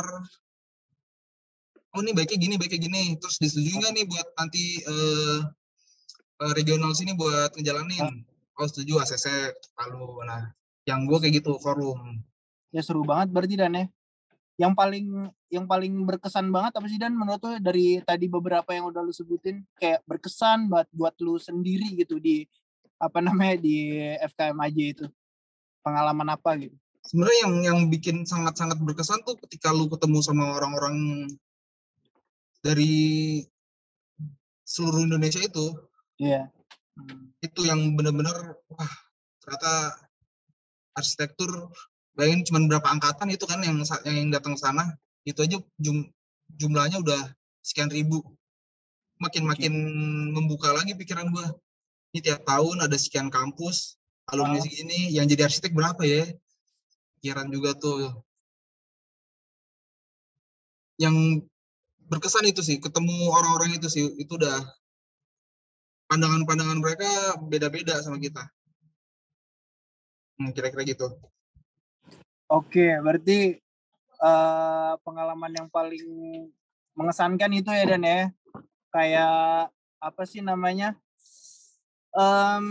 [1.97, 5.39] oh ini baiknya gini baiknya gini terus disetujui nggak nih buat nanti eh,
[6.53, 8.29] regional sini buat ngejalanin
[8.61, 10.53] oh setuju ACC Palu nah
[10.85, 12.21] yang gue kayak gitu forum
[12.71, 13.85] Ya seru banget berarti Dan ya.
[14.61, 15.07] Yang paling
[15.49, 19.09] yang paling berkesan banget apa sih Dan menurut lu dari tadi beberapa yang udah lu
[19.11, 22.45] sebutin kayak berkesan buat buat lu sendiri gitu di
[23.01, 25.07] apa namanya di FKMAJ itu.
[25.81, 26.77] Pengalaman apa gitu?
[27.01, 31.27] sebenarnya yang yang bikin sangat-sangat berkesan tuh ketika lu ketemu sama orang-orang
[32.61, 33.41] dari
[34.69, 35.73] seluruh Indonesia itu
[36.21, 36.53] Iya.
[37.01, 37.33] Hmm.
[37.41, 38.93] itu yang benar-benar wah
[39.41, 39.97] ternyata
[40.93, 41.73] arsitektur
[42.21, 44.85] bayangin cuma berapa angkatan itu kan yang yang datang ke sana
[45.25, 46.05] itu aja jum,
[46.61, 47.33] jumlahnya udah
[47.65, 48.21] sekian ribu.
[49.17, 49.73] Makin makin
[50.37, 51.49] membuka lagi pikiran gua.
[52.13, 53.97] Ini tiap tahun ada sekian kampus
[54.29, 54.65] alumni Ah.
[54.65, 56.29] segini yang jadi arsitek berapa ya?
[57.21, 58.21] Pikiran juga tuh.
[61.01, 61.49] Yang
[62.13, 64.61] berkesan itu sih ketemu orang-orang itu sih itu udah
[66.13, 68.45] pandangan-pandangan mereka beda-beda sama kita.
[70.37, 71.09] Hmm, kira-kira gitu
[72.51, 73.63] Oke, berarti
[74.19, 76.03] eh, pengalaman yang paling
[76.99, 78.35] mengesankan itu ya Dan ya.
[78.91, 79.71] Kayak
[80.03, 80.99] apa sih namanya?
[82.11, 82.67] Em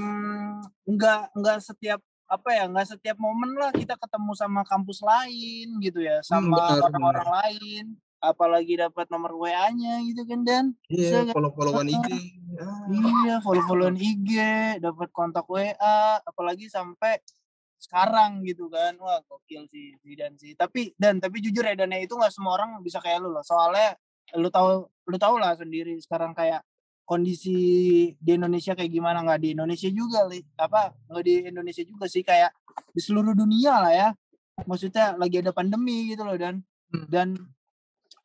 [0.83, 6.03] enggak enggak setiap apa ya enggak setiap momen lah kita ketemu sama kampus lain gitu
[6.03, 7.85] ya sama benar, orang-orang lain
[8.19, 10.65] apalagi dapat nomor WA-nya gitu kan Dan?
[10.91, 12.09] Iya follow-followan IG
[12.59, 14.31] Ah, iya follow-followan IG
[14.83, 17.23] dapat kontak WA apalagi sampai
[17.79, 18.93] sekarang gitu kan.
[18.99, 20.53] Wah gokil sih Zidan sih.
[20.53, 23.41] Tapi dan tapi jujur ya dan itu nggak semua orang bisa kayak lu loh.
[23.41, 23.95] Soalnya
[24.37, 26.61] lu tahu lu tahu lah sendiri sekarang kayak
[27.07, 27.57] kondisi
[28.19, 29.23] di Indonesia kayak gimana.
[29.25, 32.21] Nggak di Indonesia juga li apa nggak di Indonesia juga sih.
[32.21, 32.51] Kayak
[32.93, 34.09] di seluruh dunia lah ya.
[34.67, 36.61] Maksudnya lagi ada pandemi gitu loh dan.
[36.89, 37.05] Hmm.
[37.05, 37.37] dan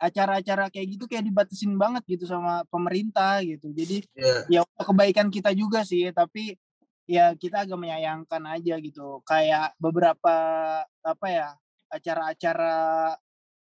[0.00, 3.70] acara-acara kayak gitu kayak dibatasin banget gitu sama pemerintah gitu.
[3.72, 4.60] Jadi Iya.
[4.60, 6.10] ya kebaikan kita juga sih.
[6.12, 6.56] Tapi
[7.04, 9.20] ya kita agak menyayangkan aja gitu.
[9.28, 10.36] Kayak beberapa
[10.84, 11.48] apa ya
[11.92, 13.14] acara-acara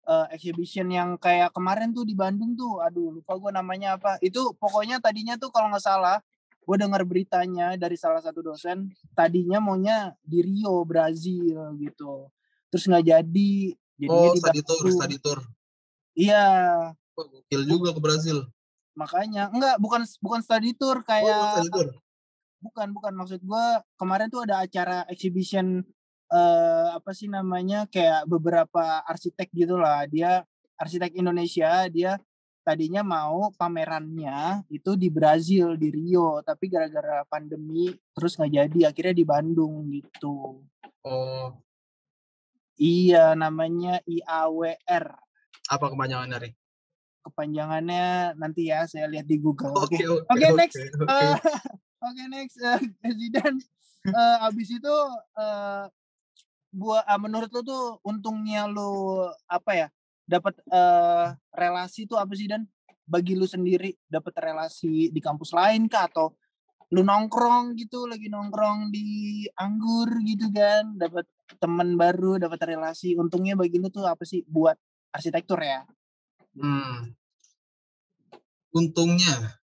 [0.07, 4.19] eh, exhibition yang kayak kemarin tuh di Bandung tuh aduh lupa gue namanya apa.
[4.19, 6.19] Itu pokoknya tadinya tuh kalau nggak salah
[6.61, 12.29] gue dengar beritanya dari salah satu dosen tadinya maunya di Rio Brazil gitu.
[12.69, 13.53] Terus nggak jadi
[13.97, 15.39] jadinya oh di study tour study tour.
[16.11, 16.47] Iya.
[17.15, 18.43] Oh, gokil juga ke Brazil.
[18.95, 21.89] Makanya enggak bukan bukan study tour oh kayak study tour
[22.61, 23.65] bukan bukan maksud gue
[23.97, 25.81] kemarin tuh ada acara exhibition
[26.31, 30.47] eh apa sih namanya kayak beberapa arsitek gitulah dia
[30.79, 32.15] arsitek Indonesia dia
[32.61, 36.39] tadinya mau pamerannya itu di Brazil di Rio.
[36.45, 40.61] Tapi gara-gara pandemi terus nggak jadi akhirnya di Bandung gitu.
[41.01, 41.49] Oh.
[42.81, 45.05] Iya namanya IAWR
[45.71, 46.49] apa kepanjangan dari
[47.21, 49.77] kepanjangannya nanti ya saya lihat di Google.
[49.77, 50.81] Oke oke oke Oke, next.
[50.97, 51.05] oke.
[51.05, 51.35] Eh,
[52.01, 52.81] Oke next uh,
[53.13, 53.61] Zidan
[54.01, 54.95] Eh, abis itu
[55.37, 55.85] eh
[56.71, 59.87] buat ah, menurut lu tuh untungnya lu apa ya
[60.25, 62.65] dapat eh relasi tuh apa sih dan?
[63.05, 66.07] Bagi lu sendiri dapat relasi di kampus lain kah?
[66.09, 66.33] Atau
[66.95, 70.95] lu nongkrong gitu lagi nongkrong di anggur gitu kan?
[70.97, 71.27] Dapat
[71.61, 73.13] teman baru dapat relasi.
[73.19, 74.79] Untungnya bagi lu tuh apa sih buat
[75.13, 75.85] arsitektur ya?
[76.55, 77.13] Hmm.
[78.71, 79.60] Untungnya,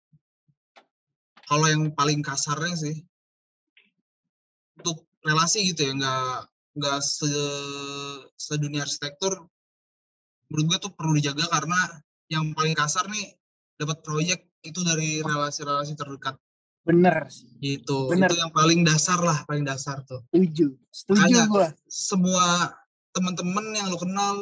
[1.48, 2.98] kalau yang paling kasarnya sih,
[4.78, 6.32] untuk relasi gitu ya, nggak
[6.78, 7.26] nggak se
[8.38, 9.48] sedunia arsitektur,
[10.52, 11.80] menurut gue tuh perlu dijaga karena
[12.30, 13.34] yang paling kasar nih
[13.80, 16.36] dapat proyek itu dari relasi-relasi terdekat
[16.88, 18.08] bener sih gitu.
[18.08, 18.32] Bener.
[18.32, 20.24] Itu yang paling dasar lah, paling dasar tuh.
[20.32, 22.72] setuju setuju gua Semua
[23.12, 24.36] teman-teman yang lo kenal,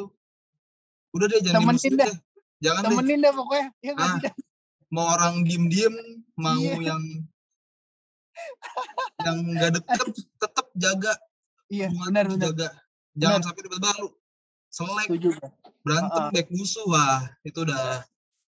[1.10, 2.06] udah deh jangan Temenin dah.
[2.06, 2.16] deh.
[2.62, 2.90] Jangan deh.
[2.94, 4.18] temenin deh pokoknya ya Ah?
[4.88, 5.94] Mau orang diem-diem
[6.36, 6.94] mau Iya.
[6.94, 7.02] yang
[9.24, 11.12] yang nggak deket tetap jaga.
[11.66, 12.44] Iya hubungan benar benar.
[12.46, 12.68] jaga.
[13.16, 13.46] Jangan Benar.
[13.48, 14.08] sampai tiba-tiba lu
[14.68, 15.28] selek setuju
[15.80, 16.32] berantem Heeh.
[16.34, 18.04] baik musuh wah itu udah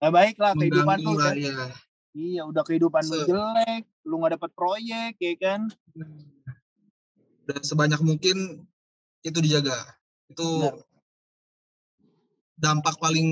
[0.00, 1.52] Nah, baik lah kehidupan lu udah, ya.
[2.12, 2.42] iya.
[2.42, 5.60] Udah kehidupan lu Se- jelek lu nggak dapat proyek ya kan?
[7.44, 8.64] Dan sebanyak mungkin
[9.20, 9.76] itu dijaga.
[10.26, 10.76] Itu Benar.
[12.56, 13.28] dampak paling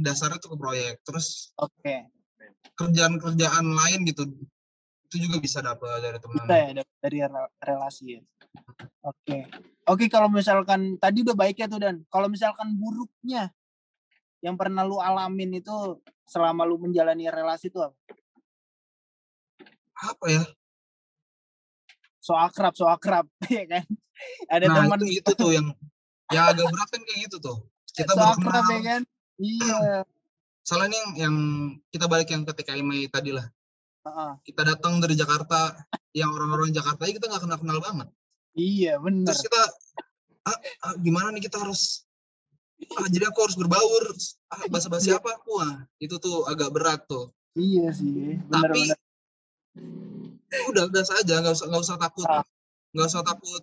[0.00, 0.94] dasar itu ke proyek.
[1.02, 1.96] Terus oke
[2.74, 4.26] kerjaan-kerjaan lain gitu
[5.06, 8.20] itu juga bisa dapat dari teman Bisa ya dari rel- relasi ya.
[9.06, 9.46] Oke.
[9.86, 13.54] Oke kalau misalkan tadi udah baik ya tuh dan kalau misalkan buruknya
[14.42, 17.94] yang pernah lu alamin itu selama lu menjalani relasi itu apa?
[19.96, 20.44] apa ya
[22.26, 23.86] So akrab, so akrab, ya kan?
[24.50, 25.70] Ada nah teman itu itu tuh yang
[26.34, 27.56] yang agak berat kan kayak gitu tuh
[27.94, 29.02] kita so akrab ya kan?
[29.38, 30.02] Iya.
[30.66, 31.36] Salah nih yang, yang
[31.88, 33.46] kita balik yang ke TKMI tadi lah
[34.02, 34.30] Heeh.
[34.42, 35.78] kita datang dari Jakarta
[36.10, 38.08] yang orang-orang Jakarta kita nggak kenal kenal banget
[38.52, 39.28] Iya bener.
[39.28, 39.62] terus kita
[40.42, 42.02] ah, ah, gimana nih kita harus
[42.98, 44.04] ah jadi aku harus berbaur
[44.48, 45.18] ah bahasa bahasa Iya.
[45.18, 48.36] apa wah itu tuh agak berat tuh Iya sih.
[48.42, 48.98] Bener tapi bener.
[50.72, 52.44] udah gas aja nggak usah nggak usah takut Ah.
[52.90, 53.62] nggak usah takut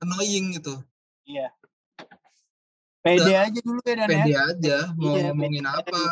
[0.00, 0.78] annoying gitu
[1.26, 1.52] Iya.
[3.00, 4.22] Pede aja dulu ya dan ya.
[4.24, 4.78] pede aja.
[4.92, 6.02] Mau Iya, ngomongin pede apa?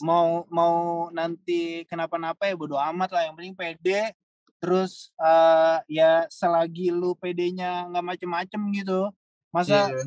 [0.00, 0.76] mau mau
[1.12, 3.22] nanti kenapa-napa ya bodo amat lah.
[3.28, 4.00] Yang penting pede.
[4.60, 9.12] Terus eh, ya selagi lu pedenya nggak macem-macem gitu.
[9.52, 10.04] Masa Iya.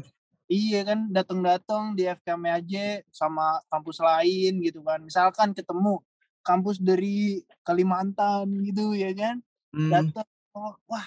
[0.49, 5.05] iya kan datang-datang di FKM aja sama kampus lain gitu kan.
[5.05, 6.01] Misalkan ketemu
[6.41, 9.37] kampus dari Kalimantan gitu ya kan.
[9.73, 10.25] Hmm, datang
[10.57, 11.05] oh, wah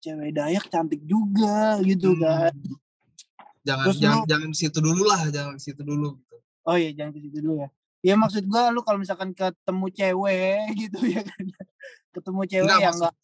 [0.00, 2.20] cewek Dayak cantik juga gitu hmm.
[2.20, 2.54] kan
[3.66, 6.36] jangan Terus jangan lu- jangan situ dulu lah jangan situ dulu gitu.
[6.62, 7.68] Oh iya jangan situ dulu ya.
[8.00, 11.44] Ya maksud gua lu kalau misalkan ketemu cewek gitu ya kan.
[12.12, 13.14] Ketemu cewek Enggak, yang enggak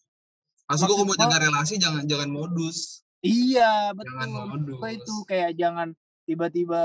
[0.65, 2.79] maksud gua kalau mau jaga relasi jangan jangan modus
[3.21, 4.09] iya betul.
[4.11, 5.89] jangan modus itu kayak jangan
[6.25, 6.83] tiba-tiba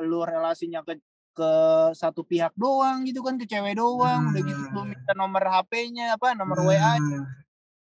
[0.00, 0.96] lu relasinya ke
[1.30, 1.50] ke
[1.92, 4.88] satu pihak doang gitu kan ke cewek doang udah gitu lu Hmm.
[4.88, 7.28] minta nomor HP-nya apa nomor WA Nah,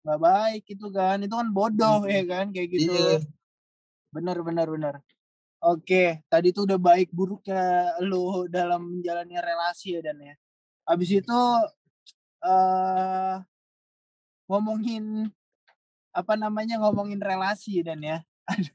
[0.03, 2.11] nggak baik gitu kan itu kan bodoh Hmm.
[2.11, 3.23] ya kan kayak gitu iya
[4.15, 4.95] bener bener bener.
[5.63, 10.35] Oke tadi tuh udah baik buruknya lu dalam menjalani relasi ya dan ya.
[10.87, 11.41] Habis itu
[12.45, 13.37] eh
[14.47, 15.27] ngomongin
[16.15, 18.19] apa namanya ngomongin relasi dan ya.
[18.53, 18.75] Aduh.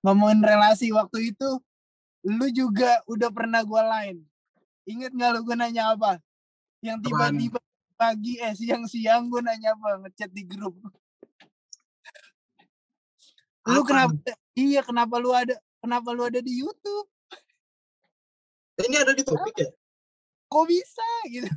[0.00, 1.60] ngomongin relasi waktu itu
[2.24, 4.24] lu juga udah pernah gua lain
[4.88, 6.16] inget nggak lu gue nanya apa?
[6.80, 7.60] Yang tiba-tiba
[8.00, 10.00] pagi eh siang-siang gue nanya apa?
[10.08, 10.74] Ngechat di grup
[13.68, 13.88] lu Apa?
[13.88, 14.12] kenapa
[14.56, 17.06] iya kenapa lu ada kenapa lu ada di YouTube?
[18.78, 19.68] Ini ada di topik ya?
[20.48, 21.50] Kok bisa gitu.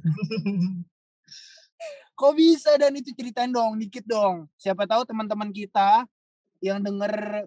[2.13, 2.75] Kok bisa?
[2.77, 4.45] Dan itu ceritain dong dikit dong.
[4.57, 6.05] Siapa tahu teman-teman kita
[6.61, 7.45] yang denger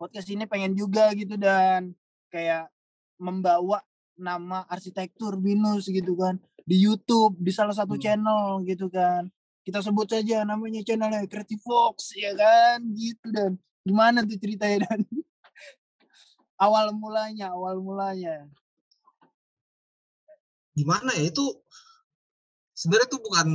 [0.00, 1.92] podcast ini pengen juga gitu dan
[2.32, 2.72] kayak
[3.20, 3.84] membawa
[4.16, 8.04] nama arsitektur binus gitu kan di YouTube di salah satu Hmm.
[8.04, 9.28] channel gitu kan.
[9.60, 12.80] Kita sebut saja namanya channelnya Creative Fox ya kan?
[12.96, 15.00] Gitu dan gimana tuh ceritanya dan?
[16.60, 18.44] Awal mulanya awal mulanya.
[20.76, 21.44] Gimana ya itu
[22.76, 23.48] sebenarnya tuh bukan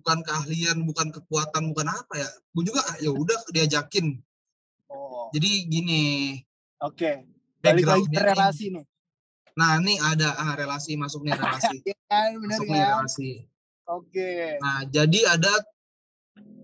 [0.00, 2.28] bukan keahlian bukan kekuatan bukan apa ya.
[2.56, 4.16] Gue juga ah, ya udah diajakin.
[4.88, 5.28] Oh.
[5.36, 6.02] Jadi gini.
[6.80, 7.32] Oke
[7.62, 8.30] balik lagi ke backgroundnya nih.
[8.34, 8.84] relasi nih.
[9.52, 11.76] Nah ini ada ah, relasi masuk nih relasi.
[11.86, 13.30] Ya kan bener masuk nih kan relasi.
[13.86, 14.30] Oke.
[14.58, 15.52] Nah jadi ada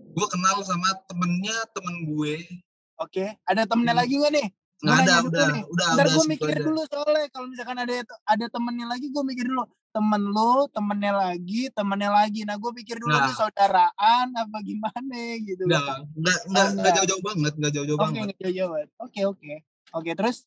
[0.09, 2.35] gue kenal sama temennya temen gue.
[2.97, 4.01] Oke ada temennya Hmm.
[4.01, 4.47] lagi nggak nih?
[4.79, 5.63] Nggak ada udah nih.
[5.67, 6.63] udah ntar gue mikir aja.
[6.63, 7.93] dulu soalnya kalau misalkan ada
[8.25, 9.63] ada temennya lagi gue mikir dulu.
[9.89, 12.41] Temen lu temennya lagi temennya lagi.
[12.43, 13.25] Nah gue pikir dulu Nah.
[13.25, 15.99] ini saudaraan apa gimana gitu nggak kan.
[16.13, 18.23] nggak nggak Oh, nggak jauh-jauh banget nggak jauh-jauh oke banget.
[18.23, 19.53] nggak jauh-jauh oke oke.
[19.91, 20.37] Oke terus?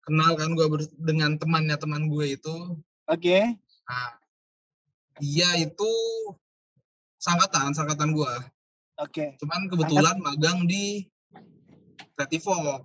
[0.00, 2.54] Kenal kan gue dengan temannya teman gue itu.
[3.04, 3.38] Oke.
[3.84, 4.10] Nah
[5.18, 5.90] dia itu
[7.20, 8.32] sangkatan sangkatan gue
[8.96, 9.26] oke.
[9.36, 11.04] Cuman kebetulan magang di
[12.16, 12.84] Creative Fox.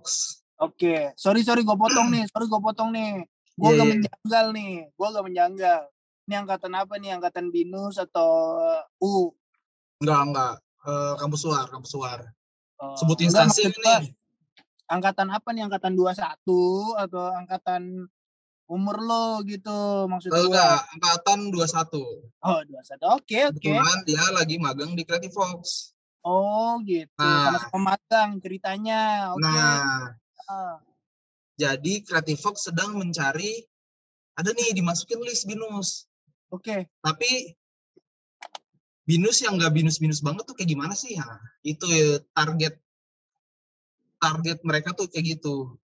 [0.60, 1.12] Oke.
[1.16, 3.24] Sorry sorry gue potong nih sorry gue potong nih.
[3.56, 3.92] Gue Iya, gak iya.
[3.96, 5.80] menjanggal nih gue gak menjanggal.
[6.26, 7.10] Ini angkatan apa nih?
[7.16, 8.30] Angkatan binus atau
[9.00, 9.32] U
[10.04, 10.54] enggak enggak
[10.86, 12.30] Eh, kampus luar kampus luar.
[12.78, 14.14] Oh, sebut enggak, instansi gua, nih
[14.86, 15.62] angkatan apa nih?
[15.66, 17.82] Angkatan 21 atau angkatan
[18.66, 20.42] umur lo gitu maksud gua.
[20.42, 22.02] Enggak angkatan 21
[22.42, 23.62] oh 21 oke oke.
[23.62, 25.94] Kebetulan dia lagi magang di Creative Fox.
[26.26, 27.22] Oh gitu.
[27.22, 27.54] Nah.
[27.54, 29.30] sama-sama magang ceritanya.
[29.30, 29.46] Oke.
[29.46, 30.10] Nah.
[30.46, 30.78] Ah,
[31.54, 33.62] jadi Creative Fox sedang mencari
[34.34, 36.10] ada nih dimasukin list binus.
[36.50, 36.90] Oke.
[37.00, 37.54] Tapi
[39.06, 41.14] binus yang nggak binus-binus banget tuh kayak gimana sih?
[41.14, 41.26] Ya
[41.62, 42.74] itu ya, target
[44.18, 45.78] target mereka tuh kayak gitu.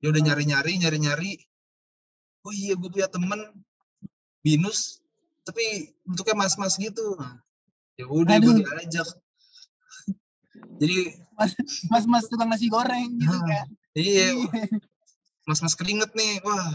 [0.00, 1.30] Dia udah nyari-nyari nyari-nyari
[2.42, 3.40] oh iya gue punya temen
[4.42, 4.98] binus
[5.42, 7.18] tapi bentuknya mas-mas gitu.
[7.18, 7.38] Nah,
[7.98, 9.08] ya udah gue diajak.
[10.80, 11.18] Jadi
[11.90, 13.66] mas mas tukang nasi goreng gitu Ah, kan?
[13.94, 14.34] iya.
[15.42, 16.70] Mas-mas keringet nih wah.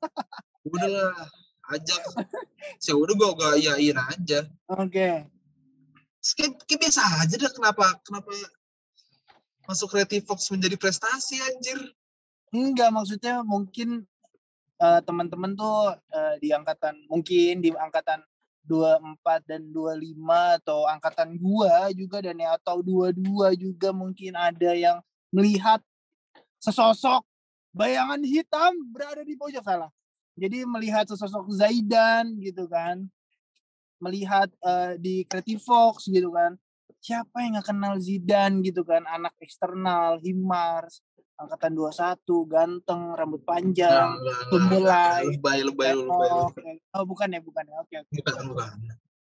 [0.66, 1.14] Udah lah
[1.70, 2.02] ajak.
[2.82, 4.40] Saya udah gue gak iyain aja.
[4.66, 5.24] Oke.
[6.20, 8.28] kayak, kayak biasa aja deh kenapa kenapa
[9.64, 11.78] masuk Creative Fox menjadi prestasi anjir?
[12.50, 14.09] Enggak, maksudnya mungkin
[14.80, 18.24] eh, teman-teman tuh eh, di angkatan mungkin di angkatan
[18.64, 25.00] 24 dan 25 atau angkatan gua juga dan ya atau 22 juga mungkin ada yang
[25.32, 25.80] melihat
[26.60, 27.24] sesosok
[27.72, 29.90] bayangan hitam berada di pojok salah.
[30.38, 33.06] Jadi melihat sesosok Zaidan gitu kan.
[34.00, 36.56] Melihat eh, di Creative Fox gitu kan.
[37.00, 41.00] Siapa yang nggak kenal Zidane gitu kan, anak eksternal, Himars,
[41.40, 44.12] angkatan 21, ganteng, rambut panjang,
[44.52, 45.24] pemulai.
[45.32, 46.44] lebay lebay lebay lu
[46.92, 47.76] Oh, bukan ya, bukan ya.
[47.80, 48.12] Oke, oke.
[48.20, 48.68] bukan bukan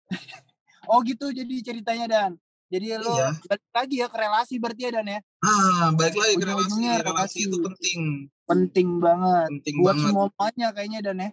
[0.89, 2.31] Oh gitu jadi ceritanya Dan.
[2.67, 3.31] Jadi lo Iya.
[3.47, 5.19] balik lagi ya ke relasi berarti ya Dan ya.
[5.39, 7.39] ah baik lagi ke relasi Ujung-ujungnya relasi relasi.
[7.43, 7.99] itu penting
[8.43, 11.29] Penting banget penting buat banget semuanya kayaknya Dan ya.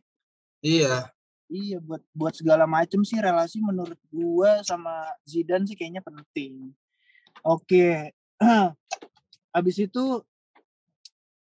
[0.60, 0.94] iya
[1.46, 4.90] Iya buat buat segala macem sih relasi menurut gua sama
[5.22, 6.74] Zidane sih kayaknya penting.
[7.42, 8.10] Oke.
[9.54, 10.04] Habis itu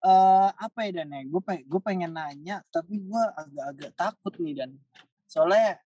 [0.06, 1.20] eh apa ya Dan ya?
[1.26, 4.70] Gue pengen, gue pengen nanya tapi gua agak-agak takut nih Dan.
[5.26, 5.82] Soalnya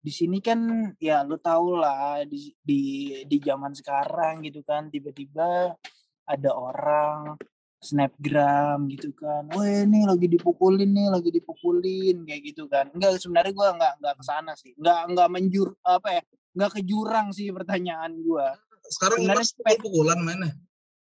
[0.00, 2.80] di sini kan ya lu tau lah di di
[3.28, 5.76] di zaman sekarang gitu kan tiba-tiba
[6.24, 7.36] ada orang
[7.80, 12.92] snapgram gitu kan, wah ini lagi dipukulin nih, lagi dipukulin kayak gitu kan.
[12.92, 16.22] Enggak sebenarnya gua nggak nggak ke sana sih, nggak nggak menjur apa ya,
[16.56, 18.52] nggak ke jurang sih pertanyaan gua.
[18.90, 20.52] sekarang Sebenarnya pukul-pukulan mainnya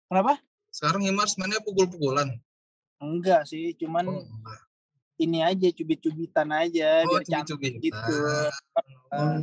[0.07, 0.33] Kenapa?
[0.73, 2.33] Sekarang Himars mainnya pukul-pukulan
[3.03, 4.59] Enggak sih, cuman oh, enggak.
[5.19, 8.15] ini aja cubit-cubitan aja oh biar cantik cubit-cubit gitu.
[9.13, 9.37] oh.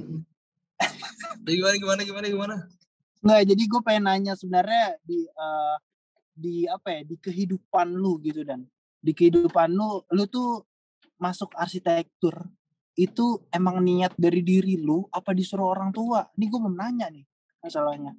[1.45, 2.55] Gimana gimana gimana gimana
[3.21, 5.77] Enggak, jadi gue pengen nanya sebenarnya di eh,
[6.35, 8.65] di apa ya di kehidupan lu gitu dan
[8.99, 10.65] di kehidupan lu lu tuh
[11.21, 12.33] masuk arsitektur
[12.97, 16.27] itu emang niat dari diri lu apa disuruh orang tua?
[16.37, 17.25] Ini gue mau nanya nih
[17.61, 18.13] masalahnya.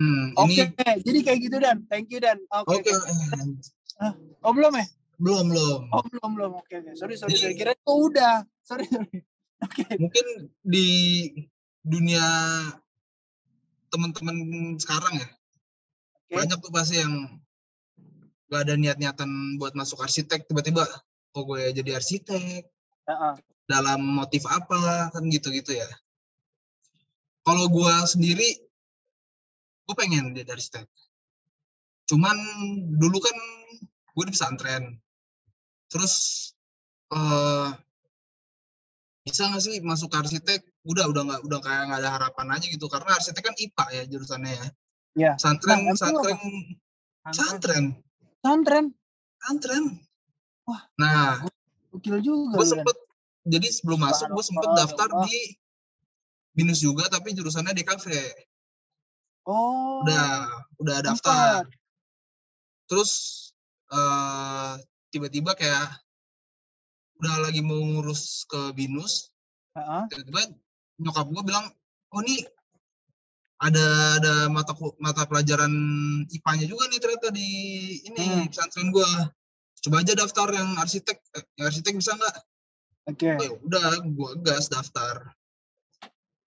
[0.00, 2.38] Hmm, Oke, ini jadi kayak gitu dan thank you dan.
[2.50, 2.82] Oke.
[2.82, 3.12] oke oke.
[4.42, 4.86] Oh belum ya?
[5.14, 6.50] belum belum Oh belum belum.
[6.58, 6.90] Oke oke.
[6.98, 7.38] Sorry sorry.
[7.38, 7.54] Jadi-.
[7.54, 8.42] Kira itu udah.
[8.66, 9.22] Sorry sorry.
[9.64, 9.86] Oke.
[9.96, 10.26] mungkin
[10.60, 10.88] di
[11.80, 12.24] dunia
[13.88, 14.36] teman-teman
[14.76, 16.34] sekarang ya Oke.
[16.36, 17.40] banyak tuh pasti yang
[18.50, 20.84] gak ada niat-niatan buat masuk arsitek tiba-tiba
[21.32, 22.62] kok gue jadi arsitek
[23.08, 23.34] Heeh.
[23.70, 25.88] dalam motif apa kan gitu-gitu ya
[27.44, 28.63] kalau gue sendiri
[29.84, 30.86] gue pengen jadi arsitek
[32.04, 32.36] cuman
[32.94, 33.36] dulu kan
[34.14, 34.96] gue di pesantren
[35.88, 36.14] terus
[37.10, 37.68] eh
[39.24, 42.66] bisa nggak sih masuk ke arsitek udah udah nggak udah kayak nggak ada harapan aja
[42.66, 44.68] gitu karena arsitek kan IPA ya jurusannya ya
[45.14, 45.32] Iya.
[45.38, 46.36] pesantren Nah, Pesantren.
[47.24, 47.84] pesantren
[48.42, 48.84] Pesantren.
[49.38, 49.84] pesantren
[50.64, 50.82] Wah.
[50.96, 51.40] nah
[51.88, 52.52] Gokil juga.
[52.52, 52.72] gue Dan.
[52.74, 52.96] sempet
[53.44, 55.38] jadi sebelum masuk gue sempet daftar di
[56.52, 58.06] binus juga tapi jurusannya DKV
[59.44, 60.00] Oh.
[60.04, 60.48] udah
[60.80, 61.76] udah daftar sempet.
[62.88, 63.12] terus
[63.92, 64.72] eh
[65.12, 66.00] tiba-tiba kayak
[67.20, 69.30] udah lagi mau ngurus ke binus
[69.76, 70.08] Heeh.
[70.10, 70.40] tiba-tiba
[70.98, 71.66] nyokap gue bilang
[72.10, 72.42] oh nih
[73.62, 73.84] ada
[74.18, 75.70] ada mata mata pelajaran
[76.28, 77.48] IPA-nya juga nih ternyata di
[78.04, 78.46] ini Hmm.
[78.50, 79.08] pesantren gue
[79.84, 82.36] coba aja daftar yang arsitek eh, yang arsitek bisa nggak
[83.04, 83.28] Oke.
[83.28, 85.36] oh, ya udah gue gas daftar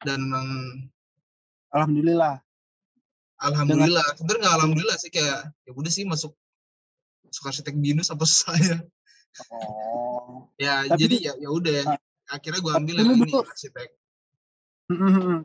[0.02, 0.50] dan em,
[3.38, 4.02] Alhamdulillah.
[4.02, 6.34] alhamdulillah sebenarnya nggak alhamdulillah sih kayak ya udah sih masuk
[7.24, 8.82] masuk arsitek binus apa saya
[9.54, 10.50] Oh.
[10.58, 12.00] ya Tapi- jadi ya ya udah Ah.
[12.32, 13.90] akhirnya gue ambil yang ini dulu- arsitek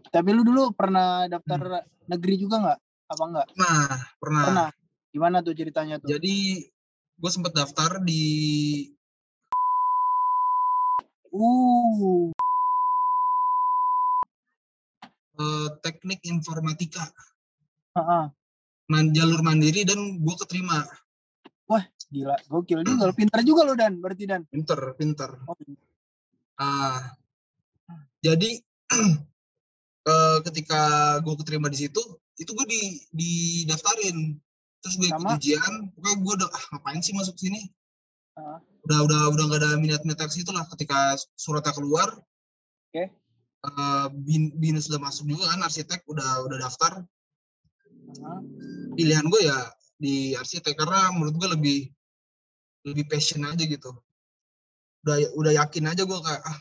[0.07, 2.79] Tapi lu dulu pernah daftar negeri juga nggak?
[3.11, 3.47] Apa enggak?
[3.53, 4.69] nah pernah, Pernah.
[5.11, 6.09] Gimana tuh ceritanya tuh?
[6.09, 6.37] jadi
[7.13, 8.25] gue sempet daftar di
[11.29, 12.33] Uh.
[15.35, 17.09] eh, teknik informatika
[17.93, 18.25] Heeh.
[18.89, 20.85] man, jalur mandiri dan gue keterima
[22.13, 23.09] Gila, gokil juga.
[23.09, 24.45] Lu Pintar juga lu Dan, berarti Dan.
[24.53, 25.57] pinter pinter Oh,
[26.61, 27.17] Ah,
[28.21, 28.61] jadi
[30.13, 30.81] eh, ketika
[31.25, 31.99] gue keterima di situ
[32.37, 34.37] itu gue di didaftarin
[34.85, 37.73] terus gue ikut ujian pokoknya gue udah ah ngapain sih masuk sini
[38.37, 38.61] Ah.
[38.85, 42.21] udah udah udah gak ada minat minat ke situ lah ketika suratnya keluar
[42.93, 43.09] Oke.
[43.65, 47.01] eh, bin, binus udah masuk juga kan arsitek udah udah daftar.
[48.93, 49.59] Pilihan gue ya
[49.97, 51.79] di arsitek karena menurut gue lebih
[52.85, 53.91] lebih passion aja gitu
[55.03, 56.59] udah udah yakin aja gue kayak ah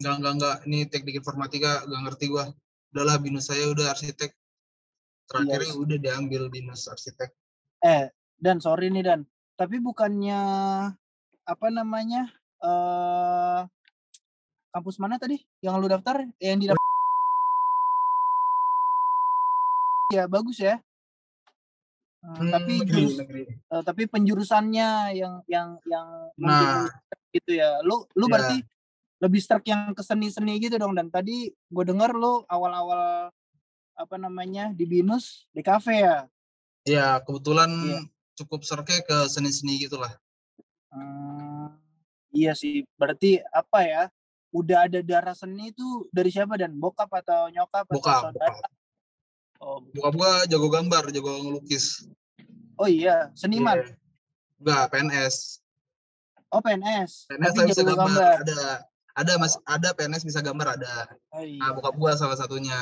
[0.00, 2.44] nggak nggak nggak ini teknik informatika gak ngerti gue
[2.90, 4.32] udahlah binus saya udah arsitek
[5.26, 5.78] terakhirnya Yes.
[5.78, 7.30] udah diambil binus arsitek
[7.80, 9.20] Eh, Dan sorry nih Dan.
[9.54, 10.40] Tapi bukannya
[11.42, 12.28] apa namanya?
[12.60, 13.60] eh
[14.70, 16.24] kampus mana tadi yang lu daftar?
[16.36, 16.84] Yang di daftar
[20.10, 20.82] ya bagus ya.
[22.20, 23.42] Hmm, tapi negeri, jurus, negeri.
[23.48, 26.06] eh, tapi penjurusannya yang yang yang
[26.36, 26.84] Nah.
[27.32, 27.80] gitu ya.
[27.80, 28.32] Lu lu Iya.
[28.36, 28.56] berarti
[29.20, 33.30] lebih stuck yang ke seni-seni gitu dong dan tadi gue denger lu awal-awal
[33.94, 36.28] apa namanya di binus di kafe ya.
[36.84, 38.00] Ya, kebetulan Iya.
[38.36, 40.12] cukup serke ke seni-seni gitulah.
[40.90, 41.72] Hmm,
[42.30, 44.02] iya sih, berarti apa ya?
[44.50, 48.50] Udah ada darah seni itu dari siapa dan bokap atau nyokap atau Bokap, saudara?
[48.50, 48.72] bokap.
[49.60, 52.08] Oh, Bokap gua jago gambar, jago ngelukis.
[52.74, 53.76] oh iya, seniman.
[53.76, 53.92] Iya.
[54.58, 55.36] Enggak, PNS.
[56.48, 57.28] Oh PNS.
[57.28, 58.40] PNS tapi bisa jago gambar.
[58.40, 58.60] Ada
[59.12, 61.12] ada Mas, ada PNS bisa gambar ada.
[61.30, 61.60] Oh, iya.
[61.60, 62.76] Nah, bokap gua salah satunya.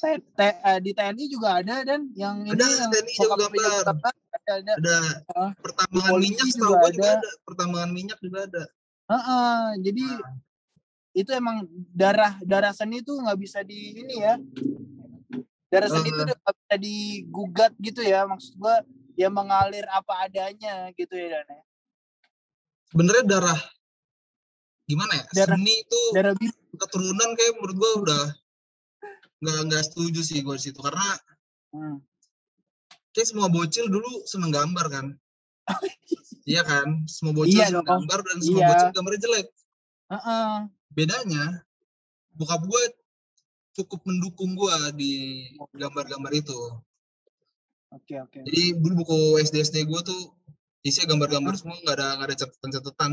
[0.00, 3.82] T- T- eh, di TNI juga ada dan yang Ada, ini yang TNI jago gambar.
[3.84, 4.72] gambar, ada ada.
[4.72, 4.96] Ada
[5.58, 7.30] pertambangan minyak juga setahu gua juga ada.
[7.42, 8.62] Pertambangan minyak juga ada.
[9.10, 10.34] Heeh, jadi Nah.
[11.12, 11.56] itu emang
[11.90, 14.38] darah darah seni itu nggak bisa di ini ya.
[15.70, 18.20] Darah seni itu udah nggak bisa digugat gitu ya.
[18.24, 18.82] Maksud gua
[19.14, 21.46] ya mengalir apa adanya gitu ya Dan.
[21.48, 21.62] ya.
[22.90, 23.60] Sebenarnya darah
[24.84, 25.24] gimana ya?
[25.32, 26.34] Darah- Seni itu Darah
[26.76, 28.24] keturunan kayak menurut gua udah
[29.40, 31.06] nggak nggak setuju sih gua situ karena
[31.70, 32.02] Hmm.
[33.10, 35.06] kayak semua bocil dulu seneng gambar kan.
[36.44, 37.06] iya kan?
[37.06, 38.02] Semua bocil Iya seneng dong.
[38.02, 38.68] gambar dan semua Iya.
[38.68, 39.46] bocil gambarnya jelek.
[40.10, 40.50] Heeh.
[40.90, 41.44] Bedanya
[42.32, 42.82] bokap gue
[43.72, 46.58] cukup mendukung gua di gambar-gambar itu.
[47.90, 48.38] Oke oke.
[48.46, 50.20] Jadi dulu buku SD SD gue tuh
[50.80, 53.12] isinya gambar-gambar semua nggak ada nggak ada catatan-catatan.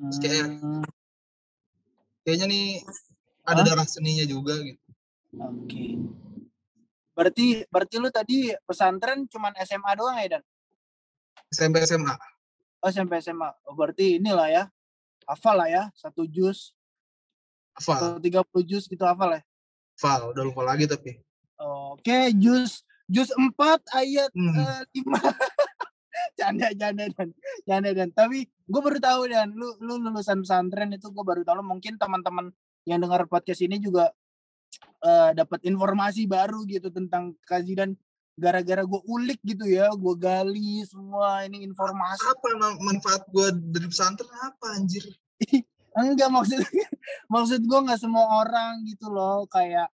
[0.00, 0.80] terus kayak- Hmm,
[2.20, 2.66] Kayaknya nih
[3.42, 3.66] ada Hah?
[3.66, 4.80] darah seninya juga gitu.
[5.36, 5.84] Oke.
[7.12, 10.42] Berarti berarti lu tadi pesantren cuman SMA doang ya Dan?
[11.50, 12.14] SMP SMA.
[12.80, 13.50] Oh SMP SMA.
[13.66, 14.64] Oh, berarti inilah ya.
[15.28, 16.72] Hafal lah ya, satu jus
[17.80, 19.42] Hafal, atau 30 jus gitu hafal ya.
[19.96, 21.16] hafal, udah lupa lagi tapi.
[21.56, 24.54] Oke, jus jus 4 ayat Hmm.
[24.54, 25.08] eh, 5.
[26.38, 27.28] canda canda dan
[27.64, 31.64] canda dan tapi gue baru tahu dan lu lu lulusan pesantren itu gue baru tahu
[31.64, 32.52] mungkin teman-teman
[32.84, 34.12] yang dengar podcast ini juga
[35.04, 37.90] eh, dapat informasi baru gitu tentang kaji dan
[38.40, 42.48] gara-gara gue ulik gitu ya gue gali semua ini informasi Apa
[42.80, 45.04] manfaat gue dari pesantren apa anjir?
[45.96, 46.58] enggak maksud
[47.34, 49.90] maksud gue nggak semua orang gitu loh kayak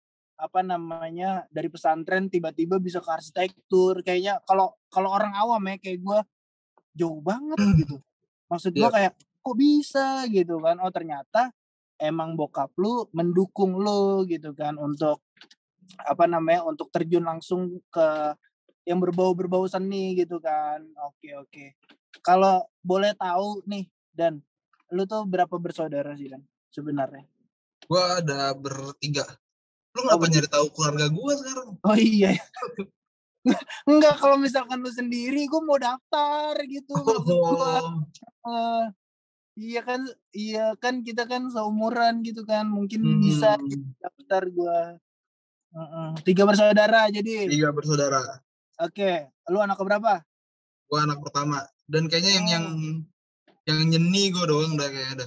[0.42, 4.02] apa namanya dari pesantren tiba-tiba bisa ke arsitektur.
[4.02, 6.18] Kayaknya kalau kalau orang awam ya kayak gue
[6.98, 7.78] jauh banget Hmm.
[7.78, 7.96] gitu.
[8.50, 8.90] Maksud gue Iya.
[8.90, 9.12] kayak
[9.42, 10.06] kok bisa?
[10.26, 10.82] gitu kan.
[10.82, 11.54] Oh ternyata
[12.02, 15.22] emang bokap lu mendukung lu gitu kan untuk
[16.02, 18.34] apa namanya untuk terjun langsung ke
[18.82, 20.82] yang berbau-berbau seni gitu kan.
[21.06, 21.64] Oke oke.
[22.18, 24.42] Kalau boleh tahu nih dan
[24.92, 27.24] lu tuh berapa bersaudara sih dan sebenarnya
[27.82, 29.26] Gue ada bertiga.
[29.92, 30.32] Lu Oh, ngapa bertiga.
[30.38, 31.68] nyari tahu keluarga gue sekarang?
[31.80, 32.32] oh iya
[33.90, 37.74] enggak kalau misalkan lu sendiri gue mau daftar gitu maksud gua.
[37.82, 38.02] Oh,
[38.42, 38.84] Eh,
[39.56, 44.78] iya kan iya kan kita kan seumuran gitu kan mungkin bisa hmm, daftar gua
[45.72, 46.08] Heeh.
[46.22, 48.42] tiga bersaudara jadi tiga bersaudara.
[48.78, 49.10] oke
[49.48, 50.22] lu anak keberapa
[50.84, 51.64] Gue anak pertama.
[51.82, 52.52] Dan kayaknya yang Oh.
[52.52, 52.66] yang
[53.68, 55.26] yang nyeni gue doang udah kayak ada.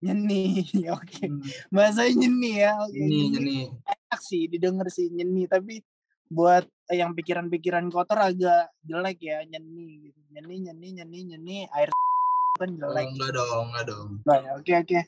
[0.00, 0.64] nyeni
[0.96, 1.24] oke.
[1.28, 2.96] Hmm, bahasanya nyeni ya oke.
[2.96, 3.56] Nyeni, nyeni.
[3.84, 5.84] enak sih didengar sih nyeni tapi
[6.30, 10.20] buat yang pikiran-pikiran kotor agak jelek ya nyeni gitu.
[10.32, 11.92] Nyeni nyeni nyeni nyeni air
[12.60, 13.12] kan Oh, jelek.
[13.12, 14.08] enggak dong, enggak dong.
[14.24, 14.98] Ya, oke oke.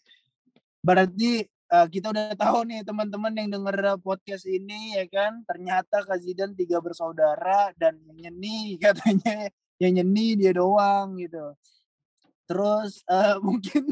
[0.84, 5.40] Berarti eh, kita udah tahu nih teman-teman yang denger podcast ini ya kan?
[5.48, 9.48] Ternyata Kak Zidan tiga bersaudara dan yang nyeni katanya
[9.80, 11.56] yang nyeni dia doang gitu
[12.44, 13.84] terus eh, mungkin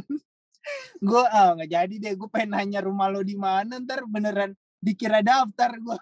[1.00, 5.20] gue ah nggak jadi deh gue pengen nanya rumah lo di mana ntar beneran dikira
[5.20, 5.98] daftar gue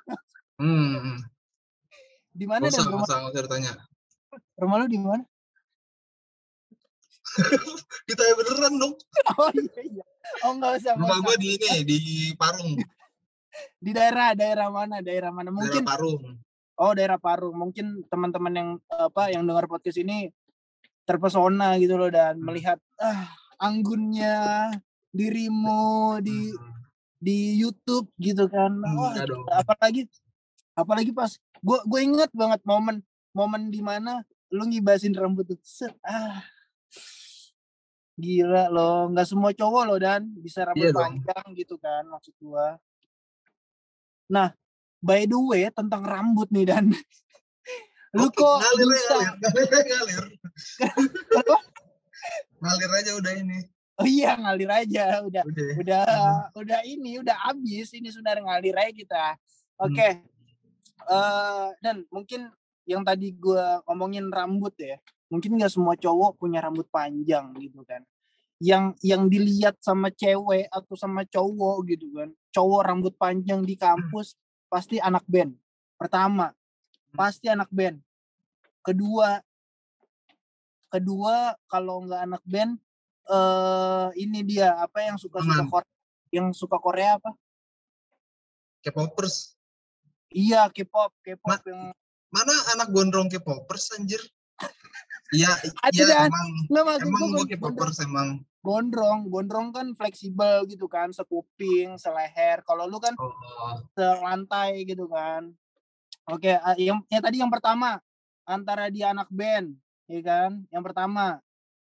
[0.58, 1.18] Hmm, hmm.
[2.34, 3.72] di mana nggak rumah usah, usah ditanya.
[4.58, 5.22] rumah lo di mana
[8.08, 8.94] Ditanya beneran dong.
[9.36, 10.04] oh iya iya
[10.42, 11.98] oh nggak usah Rumah gue di ini, di
[12.34, 12.74] Parung.
[13.84, 16.22] di daerah daerah mana daerah mana mungkin Daerah Parung.
[16.78, 20.30] oh daerah Parung mungkin teman-teman yang apa yang dengar podcast ini
[21.08, 22.44] terpesona gitu loh dan Hmm.
[22.44, 24.68] melihat ah anggunnya
[25.10, 26.52] dirimu di
[27.18, 29.48] di YouTube gitu kan Hmm, wah dong.
[29.50, 30.04] apalagi
[30.74, 33.00] apalagi pas gue gue inget banget momen
[33.32, 36.44] momen di mana lu ngibasin rambut tuh Set, ah
[38.14, 41.02] gila loh nggak semua cowok loh dan bisa rambut Iya dong.
[41.22, 42.76] panjang gitu kan maksud gua
[44.26, 44.52] nah
[44.98, 46.90] by the way tentang rambut nih dan
[48.10, 50.24] lu kok ngalir, ya, bisa ngalir, ngalir, ngalir.
[52.68, 53.58] Ngalir aja udah ini
[53.98, 56.62] Oh iya ngalir aja udah udah udah Hmm.
[56.62, 59.24] udah ini udah habis ini sudah ngalir aja kita.
[59.74, 60.22] Oke.
[61.10, 62.46] Eh dan mungkin
[62.86, 65.02] yang tadi gua ngomongin rambut ya.
[65.26, 68.06] Mungkin nggak semua cowok punya rambut panjang gitu kan.
[68.62, 72.30] Yang yang dilihat sama cewek atau sama cowok gitu kan.
[72.54, 74.38] Cowok rambut panjang di kampus
[74.70, 75.58] pasti anak band.
[75.98, 76.54] Pertama,
[77.18, 77.98] pasti anak band.
[78.86, 79.42] Kedua
[80.88, 82.80] kedua kalau nggak anak band
[83.28, 85.68] eh ini dia apa yang suka suka Aman.
[85.68, 85.92] Korea
[86.32, 87.32] yang suka Korea apa?
[88.84, 89.56] K-popers.
[90.32, 91.92] Iya K-pop K-pop Ma- yang
[92.28, 94.20] mana anak gondrong K-popers anjir?
[95.32, 95.48] Iya
[95.96, 96.28] iya kan?
[96.32, 98.28] emang maksud emang gue gondrong, K-popers emang.
[98.58, 103.80] gondrong gondrong kan fleksibel gitu kan sekuping seleher kalau lu kan oh.
[103.96, 105.52] selantai gitu kan.
[106.28, 108.00] Oke ah, yang yang tadi yang pertama
[108.44, 109.72] antara dia anak band
[110.08, 110.64] ya kan?
[110.72, 111.38] Yang pertama.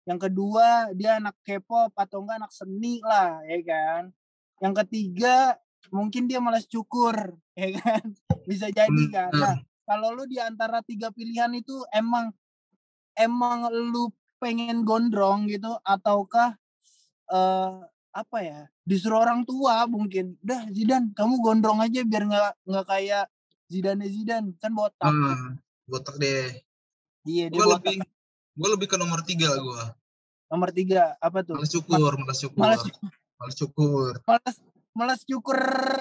[0.08, 4.02] Yang kedua dia anak K-pop atau enggak anak seni lah ya kan?
[4.60, 5.56] Yang ketiga
[5.88, 7.16] mungkin dia malas cukur
[7.60, 8.04] ya kan?
[8.44, 9.56] Bisa jadi kan nah
[9.88, 12.30] kalau lu di antara tiga pilihan itu emang
[13.18, 16.54] emang lu pengen gondrong gitu ataukah
[17.30, 17.74] eh
[18.10, 23.26] apa ya disuruh orang tua mungkin udah Zidan kamu gondrong aja biar nggak nggak kayak
[23.70, 25.14] Zidane Zidan kan botak.
[25.14, 25.54] Ah,
[25.86, 26.58] botak deh
[27.24, 27.96] iya dia gue lebih
[28.50, 29.82] gue lebih ke nomor tiga gue
[30.50, 31.54] nomor tiga apa tuh?
[31.54, 32.82] Malas cukur malas cukur malas
[33.38, 34.12] malas cukur.
[34.26, 34.56] Malas
[34.90, 35.60] malas cukur.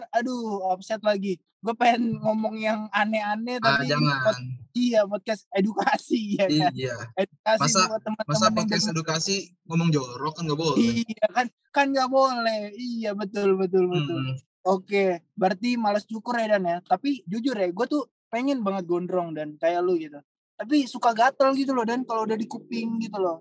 [0.10, 1.38] Aduh offset lagi.
[1.60, 4.26] Gue pengen ngomong yang aneh-aneh ah tapi jangan.
[4.26, 6.72] pod- iya podcast edukasi ya kan?
[6.74, 6.96] Iya.
[7.14, 8.96] Edukasi Masa- buat teman-teman masa yang podcast denger.
[8.98, 9.36] edukasi
[9.70, 10.78] ngomong jorok kan gak boleh.
[10.82, 12.62] Iya kan kan nggak boleh.
[12.74, 14.22] Iya betul betul betul.
[14.66, 16.78] Oke, berarti malas cukur ya Dan ya.
[16.82, 20.20] Tapi jujur ya, gue tuh pengen banget gondrong dan kayak lu gitu.
[20.60, 23.40] Tapi suka gatel gitu loh Dan kalau udah di kuping gitu loh.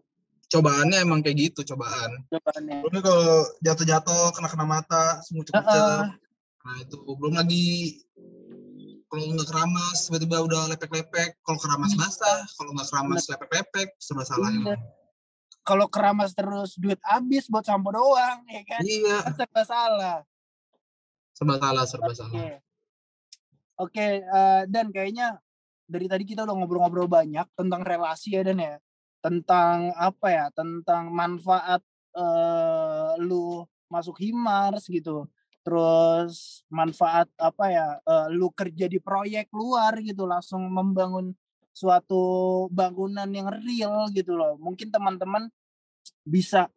[0.48, 2.80] cobaannya emang kayak gitu cobaan Jawabannya.
[2.80, 3.28] belum kalau
[3.60, 6.08] jatuh-jatuh kena kena mata semua cepet
[6.58, 8.00] nah itu belum lagi
[9.04, 12.00] kalau nggak keramas tiba-tiba udah lepek-lepek kalau keramas Iya.
[12.00, 14.56] basah kalau nggak keramas lepek-lepek serba salah Iya.
[14.72, 14.80] emang
[15.60, 18.80] Kalau keramas terus duit habis buat sampo doang ya kan.
[18.82, 20.18] iya Kan serba salah.
[21.30, 22.48] serba salah serba salah Oke.
[23.78, 25.36] Oke, eh, dan kayaknya
[25.88, 28.76] dari tadi kita udah ngobrol-ngobrol banyak tentang relasi ya Dan ya.
[29.24, 30.46] Tentang apa ya?
[30.52, 31.82] Tentang manfaat
[32.14, 35.24] eh lu masuk himars gitu.
[35.64, 37.88] Terus manfaat apa ya?
[38.04, 41.32] eh, lu kerja di proyek luar gitu langsung membangun
[41.72, 42.22] suatu
[42.72, 44.60] bangunan yang real gitu loh.
[44.60, 45.48] Mungkin teman-teman
[46.26, 46.68] bisa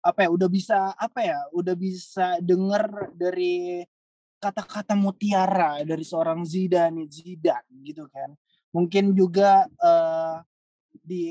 [0.00, 0.28] apa ya?
[0.32, 1.38] Udah bisa apa ya?
[1.52, 3.84] Udah bisa denger dari
[4.40, 8.32] kata-kata mutiara dari seorang Zidane Zidane gitu kan.
[8.70, 10.34] Mungkin juga eh,
[11.02, 11.24] di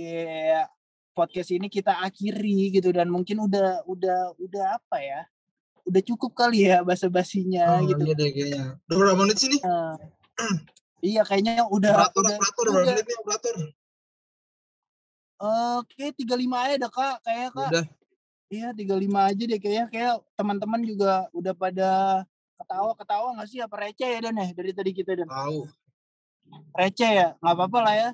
[1.12, 5.22] podcast ini kita akhiri gitu dan mungkin udah udah udah apa ya?
[5.84, 8.04] Udah cukup kali ya basa-basinya oh, gitu.
[8.06, 9.96] iya deh kayaknya udah berapa menit sih nih Eh,
[11.02, 13.56] iya kayaknya udah operator udah operator berapa udah menit nih operator
[15.40, 16.30] oke 35
[16.64, 17.70] aja dah Kak kayak Kak.
[17.74, 17.86] udah
[18.50, 21.90] Iya 35 aja deh kayaknya kayak teman-teman juga udah pada
[22.58, 25.30] ketawa-ketawa nggak sih apa receh ya Dan ya dari tadi kita Dan?
[25.30, 25.70] tahu
[26.76, 28.10] receh ya nggak apa-apa lah ya.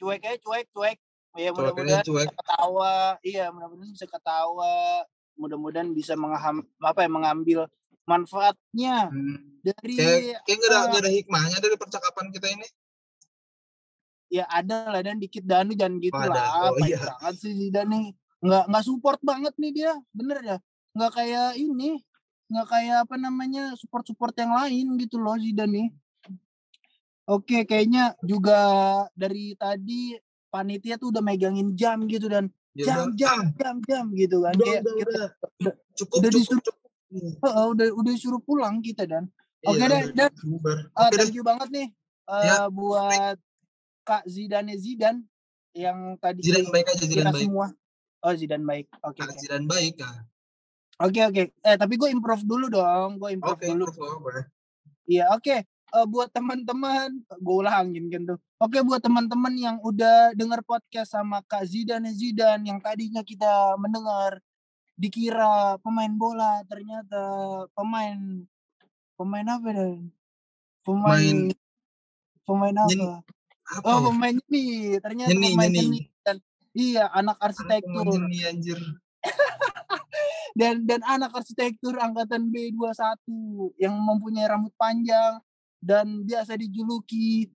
[0.00, 0.98] Cuek aja cuek cuek.
[1.38, 2.94] Ya mudah-mudahan bisa ketawa.
[3.22, 4.74] Iya mudah-mudahan bisa ketawa.
[5.38, 7.60] Mudah-mudahan bisa mengaham apa ya mengambil
[8.08, 9.62] manfaatnya hmm.
[9.62, 12.66] dari kayak kayak ada ada hikmahnya dari percakapan kita ini?
[14.30, 16.70] Ya ada lah dan dikit Danu jangan gitu Oh, lah.
[16.70, 17.02] Oh, baik iya.
[17.02, 18.06] banget sih Zidane nih.
[18.40, 20.56] Nggak nggak support banget nih dia bener ya.
[20.94, 22.02] Nggak kayak ini
[22.50, 25.88] nggak kayak apa namanya support support yang lain gitu loh Zidane nih
[27.26, 28.60] oke kayaknya juga
[29.12, 30.14] dari tadi
[30.48, 34.62] panitia tuh udah megangin jam gitu dan Ya jam jam jam jam gitu kan udah,
[34.62, 35.28] kayak udah, kita udah.
[35.98, 36.78] cukup udah cukup disuruh- cukup
[37.10, 39.26] Heeh, udah udah suruh pulang kita dan
[39.66, 40.32] Oke Iya, deh, udah, Dan.
[40.46, 40.78] bubar.
[40.94, 41.18] Uh, Oke deh.
[41.26, 41.88] thank you banget nih
[42.24, 42.54] uh, Ya.
[42.70, 43.36] buat
[44.06, 45.26] Kak Zidane Zidan
[45.74, 47.44] yang tadi Zidan baik aja, Zidan baik.
[47.44, 47.66] semua.
[48.22, 48.86] Oh Zidan baik.
[49.02, 49.38] Oke Kak oke.
[49.42, 50.22] Zidan baik ah.
[51.00, 51.42] Oke oke.
[51.52, 53.18] Eh tapi gue improve dulu dong.
[53.18, 53.84] Gue improve Oke, dulu.
[53.90, 54.48] apa?
[55.04, 55.56] Iya oke.
[55.90, 58.38] Eh, buat teman-teman, gue ulangin kan tuh.
[58.56, 64.38] Oke buat teman-teman yang udah dengar podcast sama Kak Zidane Zidan yang tadinya kita mendengar
[64.94, 67.18] dikira pemain bola ternyata
[67.72, 68.44] pemain
[69.16, 70.12] pemain apa dan
[70.84, 71.38] pemain
[72.44, 72.90] pemain apa?
[72.92, 73.24] Nyen-
[73.70, 73.86] Apa?
[73.86, 74.04] Oh ya?
[74.06, 74.64] pemain ini
[75.00, 76.36] ternyata pemain seni dan
[76.70, 78.78] iya anak Apa arsitektur pemain ini anjir.
[80.52, 83.16] dan dan anak arsitektur angkatan B21
[83.76, 85.40] yang mempunyai rambut panjang
[85.80, 87.48] dan biasa dijuluki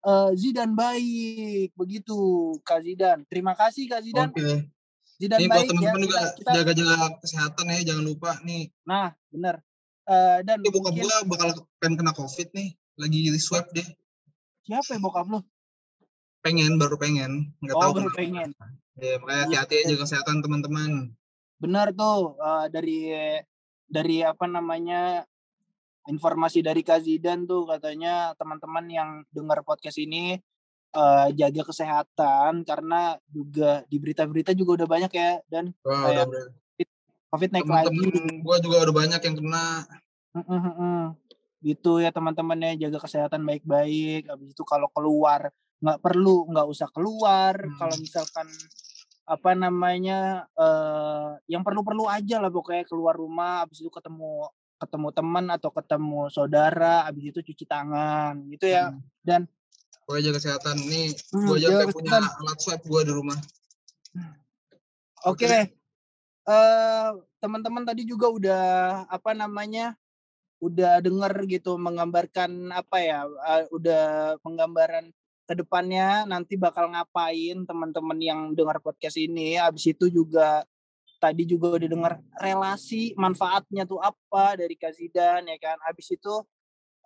[0.00, 2.18] eh, Zidan baik begitu
[2.60, 3.22] Kak Zidan.
[3.26, 4.28] Terima kasih Kak Zidan.
[4.30, 4.68] Oke.
[5.16, 5.70] Zidan Nih buat baik ya.
[5.72, 8.64] teman-teman juga Kita, kita- jaga-jaga kesehatan ya, jangan lupa nih.
[8.82, 9.56] nah bener.
[10.04, 13.84] Eh, dan Ini bokap mungkin gua bakal pengen kena covid nih, lagi di swab deh.
[14.62, 15.40] siapa ya bokap lu?
[16.38, 18.18] Pengen, baru pengen, nggak Oh tahu baru kenapa.
[18.18, 18.48] pengen.
[18.94, 19.42] Ya, makanya Iya.
[19.44, 20.90] hati-hati aja kesehatan teman-teman.
[21.58, 22.98] Benar tuh eh, dari
[23.84, 25.26] dari apa namanya
[26.08, 30.40] informasi dari Kak Zidan tuh katanya teman-teman yang dengar podcast ini
[30.96, 36.26] eh, jaga kesehatan karena juga di berita-berita juga udah banyak ya dan Wah, Kayak udah,
[36.32, 36.44] udah.
[37.28, 37.88] COVID naik lagi.
[37.92, 39.68] Temen-temen gua juga udah banyak yang kena.
[40.32, 41.04] Mm, mm, mm.
[41.60, 44.32] Gitu ya teman-teman ya jaga kesehatan baik-baik.
[44.32, 47.52] Habis itu kalau keluar nggak perlu nggak usah keluar.
[47.52, 47.76] Hmm.
[47.76, 48.48] Kalau misalkan
[49.28, 53.68] apa namanya eh yang perlu-perlu aja lah pokoknya keluar rumah.
[53.68, 54.48] Habis itu ketemu
[54.78, 57.04] ketemu teman atau ketemu saudara.
[57.10, 58.94] Habis itu cuci tangan gitu ya.
[58.94, 59.02] Hmm.
[59.20, 59.40] Dan
[60.08, 60.76] Pokoknya jaga kesehatan.
[60.88, 63.36] Nih, Hmm, gua aja punya alat swab gua di rumah.
[65.28, 65.76] Oke.
[66.48, 67.08] Eh
[67.44, 68.64] teman-teman tadi juga udah
[69.10, 69.94] apa namanya?
[70.58, 73.22] udah denger gitu menggambarkan apa ya?
[73.30, 75.14] eh, udah penggambaran
[75.46, 79.54] ke depannya nanti bakal ngapain teman-teman yang dengar podcast ini.
[79.54, 80.66] Habis itu juga
[81.18, 85.76] tadi juga udah dengar relasi manfaatnya tuh apa dari Kazidan ya kan.
[85.84, 86.34] Habis itu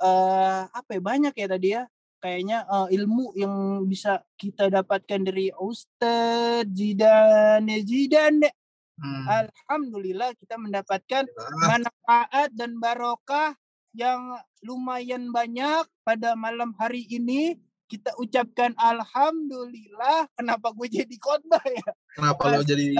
[0.01, 1.83] eh apa ya banyak ya tadi ya
[2.23, 8.55] kayaknya eh, ilmu yang bisa kita dapatkan dari Ustadz Zidan ya Zidan deh.
[9.03, 9.25] Hmm.
[9.27, 11.27] Alhamdulillah kita mendapatkan
[11.67, 13.57] manfaat dan barokah
[13.97, 17.59] yang lumayan banyak pada malam hari ini.
[17.91, 20.25] Kita ucapkan alhamdulillah.
[20.33, 21.91] Kenapa gue jadi khotbah ya?
[22.17, 22.97] kenapa lo jadi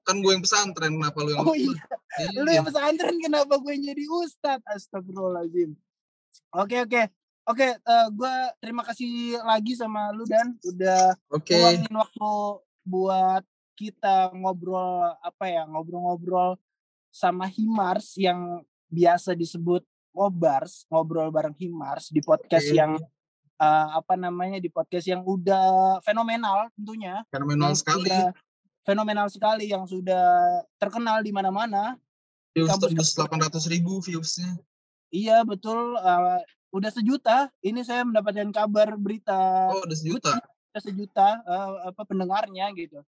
[0.00, 1.76] kan gue yang pesantren kenapa lo yang Oh iya,
[2.18, 2.40] Iya.
[2.42, 4.64] lu yang pesantren kenapa gue jadi ustadz?
[4.66, 5.76] Astagfirullahaladzim.
[6.52, 7.02] Oke oke
[7.46, 7.68] oke.
[7.78, 12.30] eh, gue terima kasih lagi sama lu dan udah oke luangin waktu
[12.82, 13.42] buat
[13.74, 16.58] kita ngobrol apa ya ngobrol-ngobrol
[17.10, 22.76] sama Himars yang biasa disebut ngobars ngobrol bareng Himars di podcast Oke.
[22.78, 22.92] yang
[23.56, 28.10] eh, apa namanya di podcast yang udah fenomenal tentunya fenomenal yang sekali
[28.84, 31.96] fenomenal sekali yang sudah terkenal di mana-mana.
[32.56, 34.58] Views kampus- tembus 800 ribu viewsnya.
[35.10, 35.98] Iya betul.
[35.98, 36.40] Eh,
[36.74, 37.50] udah sejuta.
[37.62, 40.38] Ini saya mendapatkan kabar berita oh udah sejuta?
[40.70, 43.02] ada sejuta eh, apa pendengarnya gitu.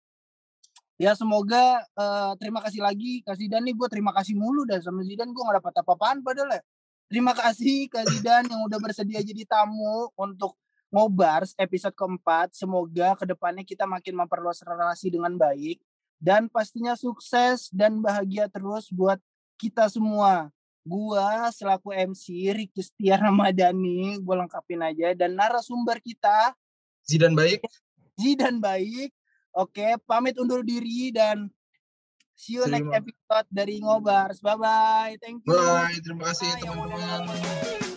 [1.00, 3.74] Ya semoga eh, terima kasih lagi Kak Zidan nih.
[3.74, 5.34] Gue terima kasih mulu dah sama Zidan.
[5.34, 6.62] Gue gak dapat apa-apaan padahal ya.
[7.10, 10.54] Terima kasih Kak Zidan yang udah bersedia jadi tamu untuk
[10.92, 12.52] ngobars episode keempat.
[12.52, 15.80] Semoga ke depannya kita makin memperluas relasi dengan baik
[16.20, 19.18] dan pastinya sukses dan bahagia terus buat
[19.56, 20.52] kita semua.
[20.84, 26.54] Gua selaku MC Ricky Setia Ramadhani, gue lengkapin aja dan narasumber kita
[27.06, 27.62] Zidan baik
[28.18, 29.10] Zidan baik.
[29.52, 31.48] Oke, pamit undur diri dan
[32.34, 34.38] see you next Terima- episode dari Ngobars.
[34.40, 35.14] Bye bye.
[35.20, 35.54] Thank you.
[35.54, 37.91] bye terima kasih teman-teman.